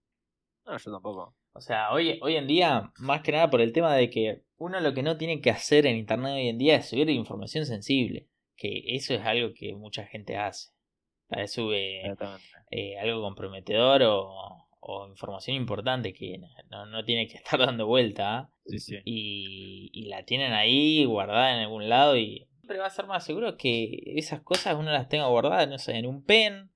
No, 0.65 0.77
yo 0.77 0.91
tampoco. 0.93 1.37
O 1.53 1.61
sea, 1.61 1.93
hoy, 1.93 2.19
hoy 2.23 2.37
en 2.37 2.47
día, 2.47 2.93
más 2.99 3.23
que 3.23 3.33
nada 3.33 3.49
por 3.49 3.61
el 3.63 3.73
tema 3.73 3.95
de 3.95 4.11
que 4.11 4.43
uno 4.59 4.79
lo 4.81 4.93
que 4.93 5.03
no 5.03 5.17
tiene 5.17 5.41
que 5.41 5.51
hacer 5.51 5.87
en 5.87 5.97
Internet 5.97 6.33
hoy 6.35 6.49
en 6.49 6.59
día 6.59 6.77
es 6.77 6.89
subir 6.89 7.09
información 7.11 7.65
sensible. 7.65 8.29
Que 8.57 8.83
eso 8.97 9.15
es 9.15 9.21
algo 9.23 9.55
que 9.55 9.75
mucha 9.75 10.05
gente 10.07 10.37
hace. 10.37 10.71
Vez 11.29 11.53
sube 11.53 12.03
eh, 12.71 12.99
algo 12.99 13.21
comprometedor 13.23 14.03
o, 14.03 14.67
o 14.81 15.09
información 15.09 15.57
importante 15.57 16.13
que 16.13 16.39
no, 16.71 16.87
no 16.87 17.05
tiene 17.05 17.27
que 17.27 17.37
estar 17.39 17.59
dando 17.59 17.87
vuelta. 17.87 18.39
¿ah? 18.39 18.51
Sí, 18.67 18.79
sí. 18.79 18.97
Y, 19.05 19.91
y 19.93 20.09
la 20.09 20.25
tienen 20.25 20.53
ahí 20.53 21.05
guardada 21.05 21.55
en 21.55 21.61
algún 21.63 21.89
lado 21.89 22.17
y 22.17 22.47
siempre 22.59 22.79
va 22.79 22.87
a 22.87 22.91
ser 22.91 23.07
más 23.07 23.25
seguro 23.25 23.57
que 23.57 24.03
esas 24.17 24.41
cosas 24.43 24.75
uno 24.77 24.91
las 24.93 25.09
tenga 25.09 25.27
guardadas, 25.27 25.69
no 25.69 25.79
sé, 25.79 25.97
en 25.97 26.07
un 26.07 26.25
pen, 26.25 26.71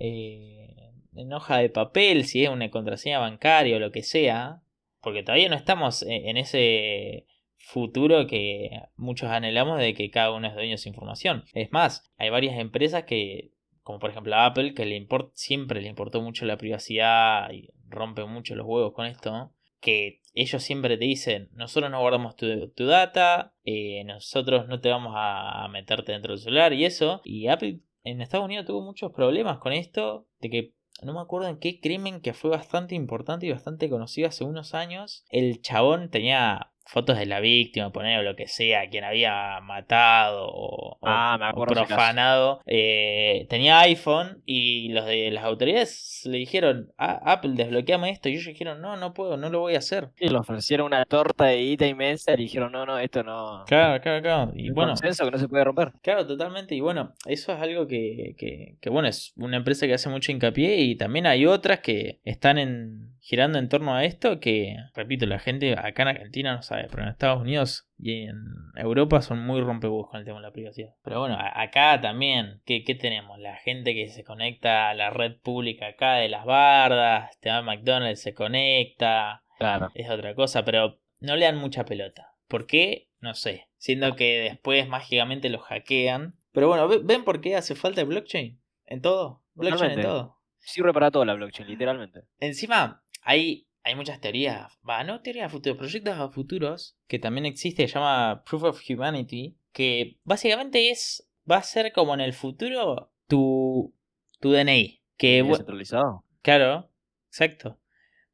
eh, 0.00 0.92
en 1.14 1.32
hoja 1.32 1.58
de 1.58 1.68
papel, 1.68 2.24
si 2.24 2.42
es 2.42 2.50
una 2.50 2.70
contraseña 2.70 3.18
bancaria 3.18 3.76
o 3.76 3.80
lo 3.80 3.92
que 3.92 4.02
sea, 4.02 4.62
porque 5.02 5.22
todavía 5.22 5.48
no 5.48 5.56
estamos 5.56 6.02
en, 6.02 6.28
en 6.28 6.36
ese 6.36 7.26
futuro 7.58 8.26
que 8.26 8.70
muchos 8.96 9.30
anhelamos 9.30 9.78
de 9.78 9.94
que 9.94 10.10
cada 10.10 10.32
uno 10.32 10.48
es 10.48 10.54
dueño 10.54 10.72
de 10.72 10.78
su 10.78 10.88
información. 10.88 11.44
Es 11.52 11.70
más, 11.70 12.10
hay 12.16 12.30
varias 12.30 12.58
empresas 12.58 13.04
que, 13.04 13.52
como 13.82 13.98
por 13.98 14.10
ejemplo 14.10 14.34
Apple, 14.36 14.74
que 14.74 14.86
le 14.86 15.06
siempre 15.34 15.80
le 15.82 15.88
importó 15.88 16.22
mucho 16.22 16.46
la 16.46 16.56
privacidad 16.56 17.50
y 17.52 17.68
rompe 17.88 18.24
mucho 18.24 18.54
los 18.54 18.66
huevos 18.66 18.94
con 18.94 19.06
esto, 19.06 19.52
que 19.80 20.20
ellos 20.34 20.62
siempre 20.62 20.96
te 20.96 21.04
dicen, 21.04 21.48
nosotros 21.52 21.90
no 21.90 22.00
guardamos 22.00 22.36
tu, 22.36 22.68
tu 22.70 22.86
data, 22.86 23.54
eh, 23.64 24.04
nosotros 24.04 24.66
no 24.68 24.80
te 24.80 24.88
vamos 24.88 25.12
a 25.16 25.68
meterte 25.70 26.12
dentro 26.12 26.32
del 26.32 26.42
celular 26.42 26.72
y 26.72 26.84
eso. 26.84 27.20
Y 27.24 27.48
Apple 27.48 27.80
en 28.04 28.20
Estados 28.20 28.44
Unidos 28.44 28.66
tuvo 28.66 28.82
muchos 28.82 29.12
problemas 29.12 29.58
con 29.58 29.72
esto, 29.72 30.26
de 30.40 30.50
que 30.50 30.74
no 31.02 31.14
me 31.14 31.20
acuerdo 31.20 31.48
en 31.48 31.58
qué 31.58 31.80
crimen 31.80 32.20
que 32.20 32.34
fue 32.34 32.50
bastante 32.50 32.94
importante 32.94 33.46
y 33.46 33.52
bastante 33.52 33.88
conocido 33.88 34.28
hace 34.28 34.44
unos 34.44 34.74
años. 34.74 35.24
El 35.30 35.62
chabón 35.62 36.10
tenía 36.10 36.72
fotos 36.90 37.18
de 37.18 37.26
la 37.26 37.40
víctima, 37.40 37.92
poner 37.92 38.18
o 38.18 38.22
lo 38.22 38.34
que 38.34 38.48
sea, 38.48 38.88
quien 38.90 39.04
había 39.04 39.60
matado 39.62 40.48
o, 40.52 40.98
Ah, 41.02 41.36
me 41.38 41.50
o 41.50 41.64
profanado, 41.64 42.60
eh, 42.66 43.46
tenía 43.48 43.80
iPhone 43.80 44.42
y 44.44 44.88
los 44.90 45.06
de 45.06 45.30
las 45.30 45.44
autoridades 45.44 46.22
le 46.24 46.38
dijeron, 46.38 46.92
"Ah, 46.98 47.20
Apple, 47.24 47.52
desbloqueame 47.54 48.10
esto. 48.10 48.28
Y 48.28 48.32
ellos 48.32 48.46
dijeron, 48.46 48.80
no, 48.80 48.96
no 48.96 49.14
puedo, 49.14 49.36
no 49.36 49.48
lo 49.50 49.60
voy 49.60 49.74
a 49.74 49.78
hacer. 49.78 50.10
Y 50.18 50.28
le 50.28 50.36
ofrecieron 50.36 50.86
una 50.86 51.04
torta 51.04 51.44
de 51.46 51.58
guita 51.58 51.86
inmensa 51.86 52.32
y 52.32 52.36
le 52.36 52.42
dijeron, 52.42 52.72
no, 52.72 52.84
no, 52.84 52.98
esto 52.98 53.22
no. 53.22 53.64
Claro, 53.66 54.00
claro, 54.02 54.22
claro. 54.22 54.52
Y 54.54 54.70
bueno, 54.70 54.90
consenso 54.92 55.24
que 55.24 55.30
no 55.30 55.38
se 55.38 55.48
puede 55.48 55.64
romper. 55.64 55.92
Claro, 56.02 56.26
totalmente. 56.26 56.74
Y 56.74 56.80
bueno, 56.80 57.14
eso 57.26 57.52
es 57.52 57.60
algo 57.60 57.86
que, 57.86 58.34
que, 58.36 58.76
que, 58.80 58.90
bueno, 58.90 59.08
es 59.08 59.32
una 59.36 59.56
empresa 59.56 59.86
que 59.86 59.94
hace 59.94 60.08
mucho 60.08 60.32
hincapié 60.32 60.76
y 60.78 60.96
también 60.96 61.26
hay 61.26 61.46
otras 61.46 61.80
que 61.80 62.20
están 62.24 62.58
en, 62.58 63.14
girando 63.30 63.60
en 63.60 63.68
torno 63.68 63.94
a 63.94 64.04
esto 64.04 64.40
que, 64.40 64.76
repito, 64.92 65.24
la 65.24 65.38
gente 65.38 65.74
acá 65.78 66.02
en 66.02 66.08
Argentina 66.08 66.56
no 66.56 66.62
sabe, 66.62 66.88
pero 66.90 67.04
en 67.04 67.10
Estados 67.10 67.40
Unidos 67.40 67.88
y 67.96 68.22
en 68.24 68.34
Europa 68.74 69.22
son 69.22 69.46
muy 69.46 69.60
rompehuevos 69.60 70.08
con 70.10 70.18
el 70.18 70.26
tema 70.26 70.38
de 70.38 70.46
la 70.48 70.52
privacidad. 70.52 70.94
Pero 71.04 71.20
bueno, 71.20 71.38
acá 71.40 72.00
también, 72.00 72.60
¿qué, 72.66 72.82
qué 72.82 72.96
tenemos? 72.96 73.38
La 73.38 73.54
gente 73.54 73.94
que 73.94 74.08
se 74.08 74.24
conecta 74.24 74.90
a 74.90 74.94
la 74.94 75.10
red 75.10 75.36
pública 75.36 75.86
acá 75.86 76.14
de 76.14 76.28
las 76.28 76.44
bardas, 76.44 77.38
te 77.38 77.50
va 77.50 77.58
a 77.58 77.62
McDonald's, 77.62 78.20
se 78.20 78.34
conecta, 78.34 79.44
Claro. 79.58 79.90
es 79.94 80.10
otra 80.10 80.34
cosa, 80.34 80.64
pero 80.64 80.98
no 81.20 81.36
le 81.36 81.44
dan 81.44 81.56
mucha 81.56 81.84
pelota. 81.84 82.32
¿Por 82.48 82.66
qué? 82.66 83.10
No 83.20 83.34
sé. 83.34 83.68
Siendo 83.76 84.16
que 84.16 84.40
después 84.40 84.88
mágicamente 84.88 85.50
los 85.50 85.62
hackean. 85.62 86.34
Pero 86.52 86.66
bueno, 86.66 86.88
¿ve- 86.88 87.00
¿ven 87.04 87.22
por 87.22 87.40
qué 87.40 87.54
hace 87.54 87.76
falta 87.76 88.00
el 88.00 88.08
blockchain? 88.08 88.60
En 88.86 89.00
todo. 89.02 89.44
Blockchain 89.54 89.92
en 89.92 90.02
todo. 90.02 90.38
Sirve 90.58 90.92
para 90.92 91.10
todo 91.12 91.24
la 91.24 91.34
blockchain, 91.34 91.68
literalmente. 91.68 92.22
Encima, 92.40 93.02
hay, 93.20 93.66
hay 93.82 93.94
muchas 93.94 94.20
teorías. 94.20 94.78
Va, 94.88 95.04
no 95.04 95.20
teorías 95.20 95.46
a 95.46 95.48
futuro, 95.48 95.76
proyectos 95.76 96.18
a 96.18 96.28
futuros. 96.28 96.96
Que 97.06 97.18
también 97.18 97.46
existe, 97.46 97.86
se 97.86 97.94
llama 97.94 98.42
Proof 98.44 98.62
of 98.64 98.82
Humanity. 98.88 99.56
Que 99.72 100.18
básicamente 100.24 100.90
es. 100.90 101.28
Va 101.50 101.56
a 101.56 101.62
ser 101.62 101.92
como 101.92 102.14
en 102.14 102.20
el 102.20 102.32
futuro 102.32 103.12
tu, 103.26 103.94
tu 104.40 104.52
DNI. 104.52 105.02
Que, 105.16 105.42
Descentralizado. 105.42 106.24
Claro, 106.42 106.90
exacto. 107.28 107.78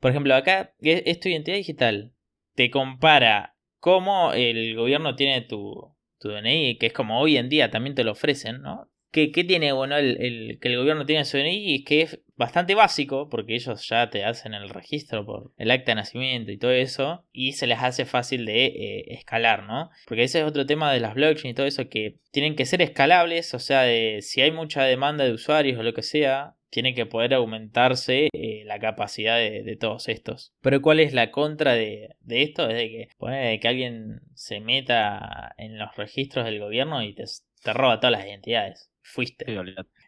Por 0.00 0.10
ejemplo, 0.10 0.34
acá 0.34 0.74
e- 0.80 1.02
es 1.06 1.20
tu 1.20 1.28
identidad 1.28 1.56
digital. 1.56 2.12
Te 2.54 2.70
compara 2.70 3.56
cómo 3.78 4.32
el 4.32 4.76
gobierno 4.76 5.14
tiene 5.16 5.40
tu, 5.42 5.94
tu 6.18 6.28
DNI, 6.28 6.78
que 6.78 6.86
es 6.86 6.92
como 6.92 7.20
hoy 7.20 7.36
en 7.36 7.48
día 7.48 7.70
también 7.70 7.94
te 7.94 8.04
lo 8.04 8.12
ofrecen, 8.12 8.62
¿no? 8.62 8.88
¿Qué, 9.16 9.32
qué 9.32 9.44
tiene 9.44 9.72
bueno 9.72 9.96
el, 9.96 10.58
que 10.60 10.68
el 10.68 10.76
gobierno 10.76 11.06
tiene 11.06 11.24
su 11.24 11.38
DNI? 11.38 11.74
Y 11.74 11.84
que 11.84 12.02
es 12.02 12.20
bastante 12.36 12.74
básico, 12.74 13.30
porque 13.30 13.54
ellos 13.54 13.88
ya 13.88 14.10
te 14.10 14.26
hacen 14.26 14.52
el 14.52 14.68
registro 14.68 15.24
por 15.24 15.54
el 15.56 15.70
acta 15.70 15.92
de 15.92 15.94
nacimiento 15.94 16.52
y 16.52 16.58
todo 16.58 16.72
eso, 16.72 17.24
y 17.32 17.52
se 17.52 17.66
les 17.66 17.78
hace 17.78 18.04
fácil 18.04 18.44
de 18.44 18.66
eh, 18.66 19.14
escalar, 19.14 19.62
¿no? 19.62 19.88
Porque 20.06 20.24
ese 20.24 20.40
es 20.40 20.44
otro 20.44 20.66
tema 20.66 20.92
de 20.92 21.00
las 21.00 21.14
blockchain 21.14 21.52
y 21.52 21.54
todo 21.54 21.64
eso, 21.64 21.88
que 21.88 22.18
tienen 22.30 22.56
que 22.56 22.66
ser 22.66 22.82
escalables, 22.82 23.54
o 23.54 23.58
sea, 23.58 23.84
de 23.84 24.18
si 24.20 24.42
hay 24.42 24.50
mucha 24.50 24.84
demanda 24.84 25.24
de 25.24 25.32
usuarios 25.32 25.78
o 25.78 25.82
lo 25.82 25.94
que 25.94 26.02
sea, 26.02 26.56
tiene 26.68 26.92
que 26.92 27.06
poder 27.06 27.32
aumentarse 27.32 28.28
eh, 28.34 28.64
la 28.66 28.78
capacidad 28.80 29.38
de, 29.38 29.78
todos 29.80 30.10
estos. 30.10 30.52
Pero 30.60 30.82
¿cuál 30.82 31.00
es 31.00 31.14
la 31.14 31.30
contra 31.30 31.72
de, 31.72 32.16
esto? 32.28 32.68
Es 32.68 32.76
de 32.76 32.90
que, 32.90 33.08
ponele 33.16 33.60
que 33.60 33.68
alguien 33.68 34.20
se 34.34 34.60
meta 34.60 35.54
en 35.56 35.78
los 35.78 35.96
registros 35.96 36.44
del 36.44 36.60
gobierno 36.60 37.02
y 37.02 37.14
te, 37.14 37.24
te 37.62 37.72
roba 37.72 37.98
todas 37.98 38.12
las 38.12 38.26
identidades. 38.26 38.90
Fuiste. 39.08 39.46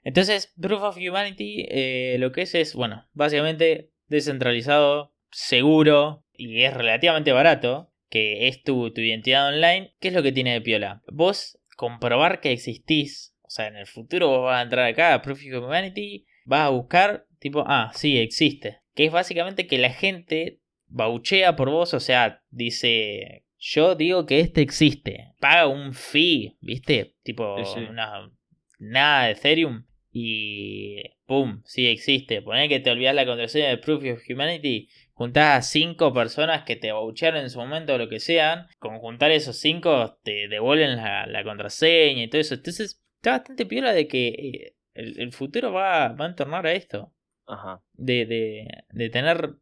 Entonces, 0.02 0.52
Proof 0.60 0.82
of 0.82 0.96
Humanity 0.96 1.66
eh, 1.68 2.16
lo 2.18 2.32
que 2.32 2.42
es 2.42 2.54
es, 2.54 2.74
bueno, 2.74 3.06
básicamente 3.12 3.92
descentralizado, 4.08 5.14
seguro 5.30 6.24
y 6.34 6.64
es 6.64 6.74
relativamente 6.74 7.32
barato, 7.32 7.92
que 8.10 8.48
es 8.48 8.62
tu, 8.62 8.92
tu 8.92 9.00
identidad 9.00 9.48
online. 9.48 9.94
¿Qué 10.00 10.08
es 10.08 10.14
lo 10.14 10.22
que 10.22 10.32
tiene 10.32 10.52
de 10.52 10.60
piola? 10.60 11.02
Vos 11.12 11.58
comprobar 11.76 12.40
que 12.40 12.50
existís, 12.50 13.36
o 13.42 13.50
sea, 13.50 13.68
en 13.68 13.76
el 13.76 13.86
futuro 13.86 14.28
vos 14.28 14.44
vas 14.46 14.58
a 14.58 14.62
entrar 14.62 14.86
acá 14.86 15.14
a 15.14 15.22
Proof 15.22 15.40
of 15.54 15.64
Humanity, 15.64 16.26
vas 16.44 16.62
a 16.62 16.70
buscar 16.70 17.26
tipo, 17.38 17.64
ah, 17.66 17.92
sí, 17.94 18.18
existe. 18.18 18.80
Que 18.94 19.04
es 19.04 19.12
básicamente 19.12 19.68
que 19.68 19.78
la 19.78 19.90
gente 19.90 20.60
bauchea 20.86 21.54
por 21.54 21.70
vos, 21.70 21.94
o 21.94 22.00
sea, 22.00 22.42
dice... 22.50 23.44
Yo 23.60 23.96
digo 23.96 24.24
que 24.24 24.38
este 24.38 24.60
existe. 24.60 25.34
Paga 25.40 25.66
un 25.66 25.92
fee, 25.92 26.56
¿viste? 26.60 27.16
Tipo, 27.24 27.56
Sí, 27.64 27.72
sí. 27.74 27.80
una, 27.90 28.30
nada 28.78 29.26
de 29.26 29.32
Ethereum 29.32 29.84
y 30.10 31.02
¡pum! 31.26 31.62
Sí 31.64 31.86
existe. 31.86 32.42
Poner 32.42 32.68
que 32.68 32.80
te 32.80 32.90
olvidas 32.90 33.14
la 33.14 33.26
contraseña 33.26 33.68
de 33.68 33.78
Proof 33.78 34.04
of 34.04 34.22
Humanity, 34.28 34.88
juntás 35.12 35.58
a 35.58 35.62
cinco 35.62 36.12
personas 36.12 36.64
que 36.64 36.76
te 36.76 36.92
bauchearon 36.92 37.42
en 37.42 37.50
su 37.50 37.58
momento 37.58 37.94
o 37.94 37.98
lo 37.98 38.08
que 38.08 38.20
sean, 38.20 38.66
con 38.78 38.98
juntar 38.98 39.30
esos 39.30 39.58
cinco 39.58 40.18
te 40.22 40.48
devuelven 40.48 40.96
la, 40.96 41.26
la 41.26 41.44
contraseña 41.44 42.22
y 42.22 42.28
todo 42.28 42.40
eso. 42.40 42.54
Entonces 42.54 43.02
está 43.16 43.32
bastante 43.32 43.66
piola 43.66 43.92
de 43.92 44.08
que 44.08 44.28
eh, 44.28 44.76
el, 44.94 45.20
el 45.20 45.32
futuro 45.32 45.72
va, 45.72 46.08
va 46.08 46.24
a 46.24 46.28
entornar 46.28 46.66
a 46.66 46.72
esto. 46.72 47.12
Ajá. 47.46 47.82
De, 47.94 48.26
de, 48.26 48.66
de 48.90 49.10
tener 49.10 49.54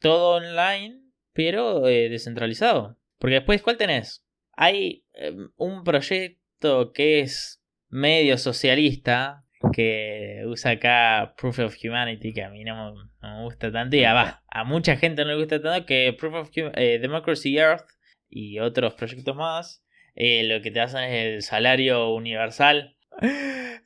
todo 0.00 0.36
online, 0.36 1.00
pero 1.32 1.88
eh, 1.88 2.08
descentralizado. 2.08 2.96
Porque 3.18 3.36
después, 3.36 3.62
¿cuál 3.62 3.76
tenés? 3.76 4.24
Hay 4.52 5.04
eh, 5.14 5.32
un 5.56 5.82
proyecto 5.82 6.92
que 6.92 7.20
es 7.20 7.63
medio 7.94 8.36
socialista, 8.38 9.44
que 9.72 10.42
usa 10.46 10.72
acá 10.72 11.34
Proof 11.38 11.58
of 11.60 11.76
Humanity, 11.82 12.32
que 12.34 12.42
a 12.42 12.50
mí 12.50 12.64
no, 12.64 12.92
me- 12.94 13.04
no 13.22 13.36
me 13.38 13.42
gusta 13.44 13.70
tanto, 13.72 13.96
y 13.96 14.04
a, 14.04 14.42
a 14.48 14.64
mucha 14.64 14.96
gente 14.96 15.22
no 15.24 15.30
le 15.30 15.36
gusta 15.36 15.62
tanto, 15.62 15.86
que 15.86 16.12
Proof 16.18 16.34
of 16.34 16.50
eh, 16.54 16.98
Democracy 17.00 17.56
Earth 17.56 17.86
y 18.28 18.58
otros 18.58 18.94
proyectos 18.94 19.36
más, 19.36 19.84
eh, 20.16 20.42
lo 20.44 20.60
que 20.60 20.70
te 20.70 20.80
hacen 20.80 21.04
es 21.04 21.12
el 21.36 21.42
salario 21.42 22.12
universal, 22.14 22.96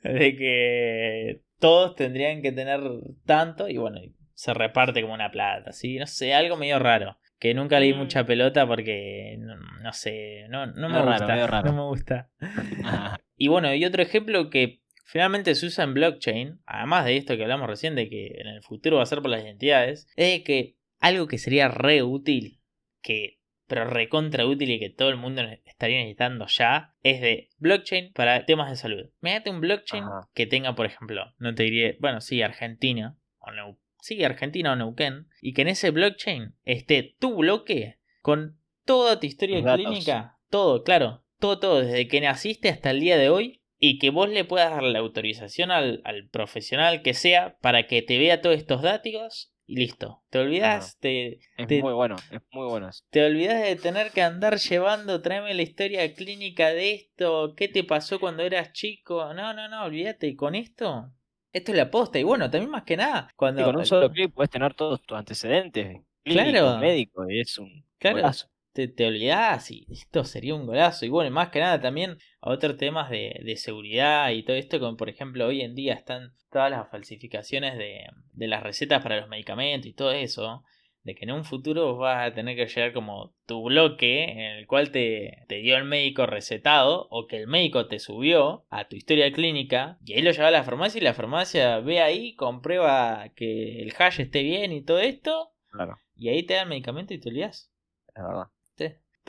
de 0.03 0.35
que 0.35 1.41
todos 1.59 1.95
tendrían 1.95 2.41
que 2.41 2.51
tener 2.51 2.81
tanto, 3.25 3.69
y 3.69 3.77
bueno, 3.77 3.99
se 4.33 4.53
reparte 4.53 5.01
como 5.01 5.13
una 5.13 5.29
plata, 5.31 5.71
¿sí? 5.71 5.97
No 5.99 6.07
sé, 6.07 6.33
algo 6.33 6.55
medio 6.57 6.79
raro. 6.79 7.17
Que 7.39 7.53
nunca 7.53 7.79
leí 7.79 7.93
Mm. 7.93 7.97
mucha 7.97 8.25
pelota 8.25 8.67
porque 8.67 9.37
no, 9.39 9.55
no 9.55 9.93
sé, 9.93 10.45
no, 10.49 10.65
no 10.65 10.89
me 10.89 10.95
raro, 11.01 11.11
gusta. 11.11 11.61
No 11.63 11.73
me 11.73 11.83
gusta. 11.83 12.29
Y 13.39 13.47
bueno, 13.47 13.73
y 13.73 13.85
otro 13.85 14.03
ejemplo 14.03 14.49
que 14.49 14.81
finalmente 15.05 15.55
se 15.55 15.65
usa 15.65 15.85
en 15.85 15.93
blockchain, 15.93 16.59
además 16.65 17.05
de 17.05 17.15
esto 17.17 17.35
que 17.37 17.43
hablamos 17.43 17.67
recién, 17.67 17.95
de 17.95 18.09
que 18.09 18.27
en 18.37 18.47
el 18.47 18.61
futuro 18.61 18.97
va 18.97 19.03
a 19.03 19.07
ser 19.07 19.21
por 19.21 19.31
las 19.31 19.43
identidades, 19.43 20.07
es 20.17 20.43
que 20.43 20.75
algo 20.99 21.27
que 21.27 21.37
sería 21.37 21.69
re 21.69 22.03
útil, 22.03 22.59
que, 23.01 23.39
pero 23.65 23.85
recontra 23.85 24.45
útil 24.45 24.69
y 24.71 24.79
que 24.79 24.89
todo 24.89 25.07
el 25.09 25.15
mundo 25.15 25.41
estaría 25.65 25.97
necesitando 25.99 26.45
ya, 26.47 26.93
es 27.01 27.21
de 27.21 27.49
blockchain 27.59 28.11
para 28.11 28.45
temas 28.45 28.69
de 28.69 28.75
salud. 28.75 29.09
Mírate 29.21 29.49
un 29.49 29.61
blockchain 29.61 30.03
Ajá. 30.03 30.29
que 30.33 30.45
tenga, 30.45 30.75
por 30.75 30.85
ejemplo, 30.85 31.33
no 31.37 31.55
te 31.55 31.63
diré, 31.63 31.97
bueno, 32.01 32.19
sí, 32.19 32.41
Argentina, 32.41 33.17
o 33.39 33.51
Neu- 33.51 33.77
sí, 34.01 34.21
Argentina 34.25 34.73
o 34.73 34.75
Neuquén, 34.75 35.27
y 35.41 35.53
que 35.53 35.61
en 35.61 35.69
ese 35.69 35.91
blockchain 35.91 36.55
esté 36.65 37.15
tu 37.19 37.37
bloque 37.37 37.99
con 38.21 38.59
toda 38.85 39.19
tu 39.19 39.25
historia 39.27 39.61
datos. 39.61 39.81
clínica, 39.85 40.37
todo, 40.49 40.83
claro, 40.83 41.23
todo, 41.39 41.59
todo, 41.59 41.81
desde 41.81 42.07
que 42.07 42.21
naciste 42.21 42.69
hasta 42.69 42.91
el 42.91 42.99
día 42.99 43.17
de 43.17 43.29
hoy, 43.29 43.61
y 43.79 43.97
que 43.97 44.09
vos 44.09 44.29
le 44.29 44.43
puedas 44.43 44.71
dar 44.71 44.83
la 44.83 44.99
autorización 44.99 45.71
al, 45.71 46.01
al 46.03 46.27
profesional 46.29 47.01
que 47.01 47.13
sea 47.13 47.57
para 47.61 47.87
que 47.87 48.01
te 48.01 48.17
vea 48.17 48.41
todos 48.41 48.57
estos 48.57 48.81
datos 48.81 49.53
y 49.65 49.75
listo. 49.77 50.21
Te 50.29 50.39
olvidas, 50.39 50.97
te, 50.99 51.39
Es 51.57 51.67
Te- 51.67 51.81
muy 51.81 51.93
bueno, 51.93 52.15
es 52.31 52.41
muy 52.51 52.67
bueno 52.67 52.89
eso. 52.89 53.03
te 53.09 53.23
olvidas 53.25 53.61
de 53.61 53.75
tener 53.77 54.11
que 54.11 54.21
andar 54.21 54.57
llevando, 54.57 55.21
tráeme 55.21 55.53
la 55.53 55.61
historia 55.61 56.13
clínica 56.13 56.69
de 56.69 56.93
esto, 56.93 57.53
qué 57.55 57.67
te 57.69 57.83
pasó 57.83 58.19
cuando 58.19 58.43
eras 58.43 58.73
chico. 58.73 59.33
No, 59.33 59.53
no, 59.53 59.69
no, 59.69 59.83
olvídate, 59.85 60.35
con 60.35 60.55
esto, 60.55 61.11
esto 61.53 61.71
es 61.71 61.77
la 61.77 61.89
posta. 61.89 62.19
Y 62.19 62.23
bueno, 62.23 62.49
también 62.49 62.71
más 62.71 62.83
que 62.83 62.97
nada, 62.97 63.31
cuando... 63.35 63.61
Y 63.61 63.65
con 63.65 63.77
un 63.77 63.85
solo 63.85 64.11
clic 64.11 64.33
puedes 64.33 64.49
tener 64.49 64.73
todos 64.73 65.01
tus 65.03 65.17
antecedentes 65.17 65.97
clínicos, 66.23 66.61
Claro. 66.61 66.79
médicos, 66.81 67.27
y 67.29 67.39
es 67.39 67.57
un 67.57 67.85
Claro. 67.97 68.17
golazo. 68.17 68.47
Te, 68.87 68.93
te 68.93 69.05
olvidás 69.07 69.71
y 69.71 69.85
esto 69.91 70.23
sería 70.23 70.55
un 70.55 70.65
golazo. 70.65 71.05
Y 71.05 71.09
bueno, 71.09 71.31
más 71.31 71.49
que 71.49 71.59
nada 71.59 71.81
también 71.81 72.17
a 72.41 72.51
otros 72.51 72.77
temas 72.77 73.09
de, 73.09 73.39
de 73.43 73.55
seguridad 73.57 74.29
y 74.31 74.43
todo 74.43 74.55
esto, 74.55 74.79
como 74.79 74.95
por 74.97 75.09
ejemplo 75.09 75.45
hoy 75.47 75.61
en 75.61 75.75
día 75.75 75.93
están 75.93 76.33
todas 76.51 76.71
las 76.71 76.89
falsificaciones 76.89 77.77
de, 77.77 78.05
de 78.33 78.47
las 78.47 78.63
recetas 78.63 79.03
para 79.03 79.19
los 79.19 79.29
medicamentos 79.29 79.87
y 79.87 79.93
todo 79.93 80.11
eso. 80.11 80.63
De 81.03 81.15
que 81.15 81.23
en 81.23 81.31
un 81.31 81.45
futuro 81.45 81.85
vos 81.93 81.99
vas 81.99 82.27
a 82.27 82.33
tener 82.33 82.57
que 82.57 82.67
llegar 82.67 82.91
como 82.91 83.33
tu 83.45 83.63
bloque 83.63 84.23
en 84.31 84.57
el 84.57 84.67
cual 84.67 84.91
te, 84.91 85.45
te 85.47 85.55
dio 85.55 85.77
el 85.77 85.85
médico 85.85 86.25
recetado 86.25 87.07
o 87.09 87.25
que 87.25 87.37
el 87.37 87.47
médico 87.47 87.87
te 87.87 87.99
subió 87.99 88.65
a 88.69 88.87
tu 88.89 88.97
historia 88.97 89.31
clínica 89.31 89.97
y 90.05 90.13
ahí 90.13 90.21
lo 90.21 90.31
lleva 90.31 90.49
a 90.49 90.51
la 90.51 90.63
farmacia 90.63 90.99
y 90.99 91.03
la 91.03 91.13
farmacia 91.13 91.79
ve 91.79 92.01
ahí, 92.01 92.35
comprueba 92.35 93.29
que 93.35 93.81
el 93.81 93.93
hash 93.97 94.19
esté 94.19 94.43
bien 94.43 94.73
y 94.73 94.83
todo 94.83 94.99
esto 94.99 95.51
Claro. 95.71 95.97
y 96.17 96.27
ahí 96.29 96.43
te 96.43 96.55
da 96.55 96.63
el 96.63 96.69
medicamento 96.69 97.13
y 97.13 97.19
te 97.19 97.29
olvidás. 97.29 97.71
es 98.13 98.21
verdad. 98.23 98.47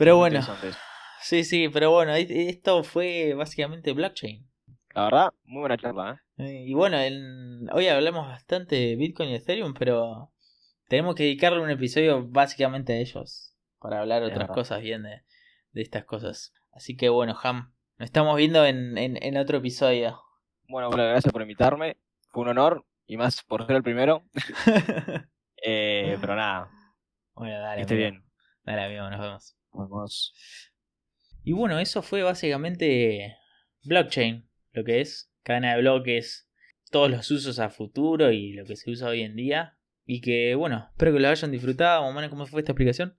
Pero 0.01 0.17
bueno, 0.17 0.39
eso. 0.39 0.55
sí, 1.21 1.43
sí, 1.43 1.69
pero 1.69 1.91
bueno, 1.91 2.15
e- 2.15 2.49
esto 2.49 2.83
fue 2.83 3.35
básicamente 3.35 3.93
blockchain. 3.93 4.49
La 4.95 5.03
verdad, 5.03 5.33
muy 5.43 5.59
buena 5.59 5.77
charla, 5.77 6.23
¿eh? 6.39 6.63
Y 6.65 6.73
bueno, 6.73 6.99
en- 6.99 7.69
hoy 7.71 7.87
hablamos 7.87 8.27
bastante 8.27 8.75
de 8.75 8.95
Bitcoin 8.95 9.29
y 9.29 9.35
Ethereum, 9.35 9.75
pero 9.75 10.31
tenemos 10.87 11.13
que 11.13 11.21
dedicarle 11.21 11.61
un 11.61 11.69
episodio 11.69 12.27
básicamente 12.27 12.93
a 12.93 12.97
ellos 12.97 13.55
para 13.77 13.99
hablar 13.99 14.23
otras 14.23 14.39
verdad. 14.39 14.55
cosas 14.55 14.81
bien 14.81 15.03
de, 15.03 15.21
de 15.73 15.81
estas 15.83 16.05
cosas. 16.05 16.51
Así 16.71 16.97
que 16.97 17.09
bueno, 17.09 17.37
Ham, 17.43 17.71
nos 17.99 18.07
estamos 18.07 18.35
viendo 18.37 18.65
en, 18.65 18.97
en, 18.97 19.21
en 19.21 19.37
otro 19.37 19.59
episodio. 19.59 20.19
Bueno, 20.67 20.89
bueno, 20.89 21.03
gracias 21.05 21.31
por 21.31 21.43
invitarme. 21.43 21.97
Fue 22.29 22.41
un 22.41 22.49
honor, 22.49 22.87
y 23.05 23.17
más 23.17 23.43
por 23.43 23.67
ser 23.67 23.75
el 23.75 23.83
primero. 23.83 24.23
Eh, 25.63 26.17
pero 26.19 26.35
nada, 26.35 26.71
bueno, 27.35 27.59
dale, 27.59 27.75
que 27.75 27.81
esté 27.83 27.95
bien. 27.95 28.25
Dale, 28.63 28.85
amigo, 28.85 29.07
nos 29.11 29.19
vemos. 29.19 29.60
Y 31.43 31.53
bueno, 31.53 31.79
eso 31.79 32.01
fue 32.01 32.23
básicamente 32.23 33.37
blockchain, 33.83 34.47
lo 34.73 34.83
que 34.83 35.01
es 35.01 35.31
cadena 35.43 35.75
de 35.75 35.81
bloques, 35.81 36.47
todos 36.91 37.09
los 37.09 37.31
usos 37.31 37.59
a 37.59 37.69
futuro 37.69 38.31
y 38.31 38.53
lo 38.53 38.65
que 38.65 38.75
se 38.75 38.91
usa 38.91 39.09
hoy 39.09 39.21
en 39.21 39.35
día. 39.35 39.77
Y 40.05 40.21
que 40.21 40.55
bueno, 40.55 40.87
espero 40.91 41.13
que 41.13 41.19
lo 41.19 41.29
hayan 41.29 41.51
disfrutado. 41.51 42.11
Menos, 42.11 42.29
¿cómo 42.29 42.45
fue 42.45 42.61
esta 42.61 42.73
explicación? 42.73 43.17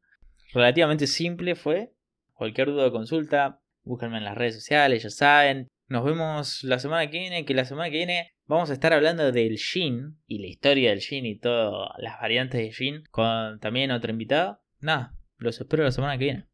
Relativamente 0.53 1.07
simple 1.07 1.55
fue. 1.55 1.93
Cualquier 2.35 2.69
duda 2.69 2.87
o 2.87 2.93
consulta, 2.93 3.61
búsquenme 3.83 4.19
en 4.19 4.25
las 4.25 4.37
redes 4.37 4.55
sociales, 4.55 5.03
ya 5.03 5.11
saben. 5.11 5.69
Nos 5.89 6.05
vemos 6.05 6.65
la 6.65 6.79
semana 6.79 7.11
que 7.11 7.19
viene, 7.19 7.45
que 7.45 7.55
la 7.55 7.65
semana 7.65 7.91
que 7.91 7.99
viene 7.99 8.33
vamos 8.47 8.71
a 8.71 8.73
estar 8.73 8.93
hablando 8.93 9.31
del 9.31 9.57
Shin 9.57 10.19
y 10.27 10.39
la 10.39 10.47
historia 10.47 10.91
del 10.91 11.01
Shin 11.01 11.27
y 11.27 11.39
todas 11.39 11.91
las 11.99 12.21
variantes 12.21 12.61
de 12.61 12.71
Shin 12.71 13.05
con 13.11 13.61
también 13.61 13.91
otro 13.91 14.11
invitado. 14.11 14.61
Nada, 14.81 15.15
los 15.43 15.61
espero 15.61 15.85
la 15.85 15.93
semana 15.93 16.19
que 16.19 16.25
viene. 16.25 16.52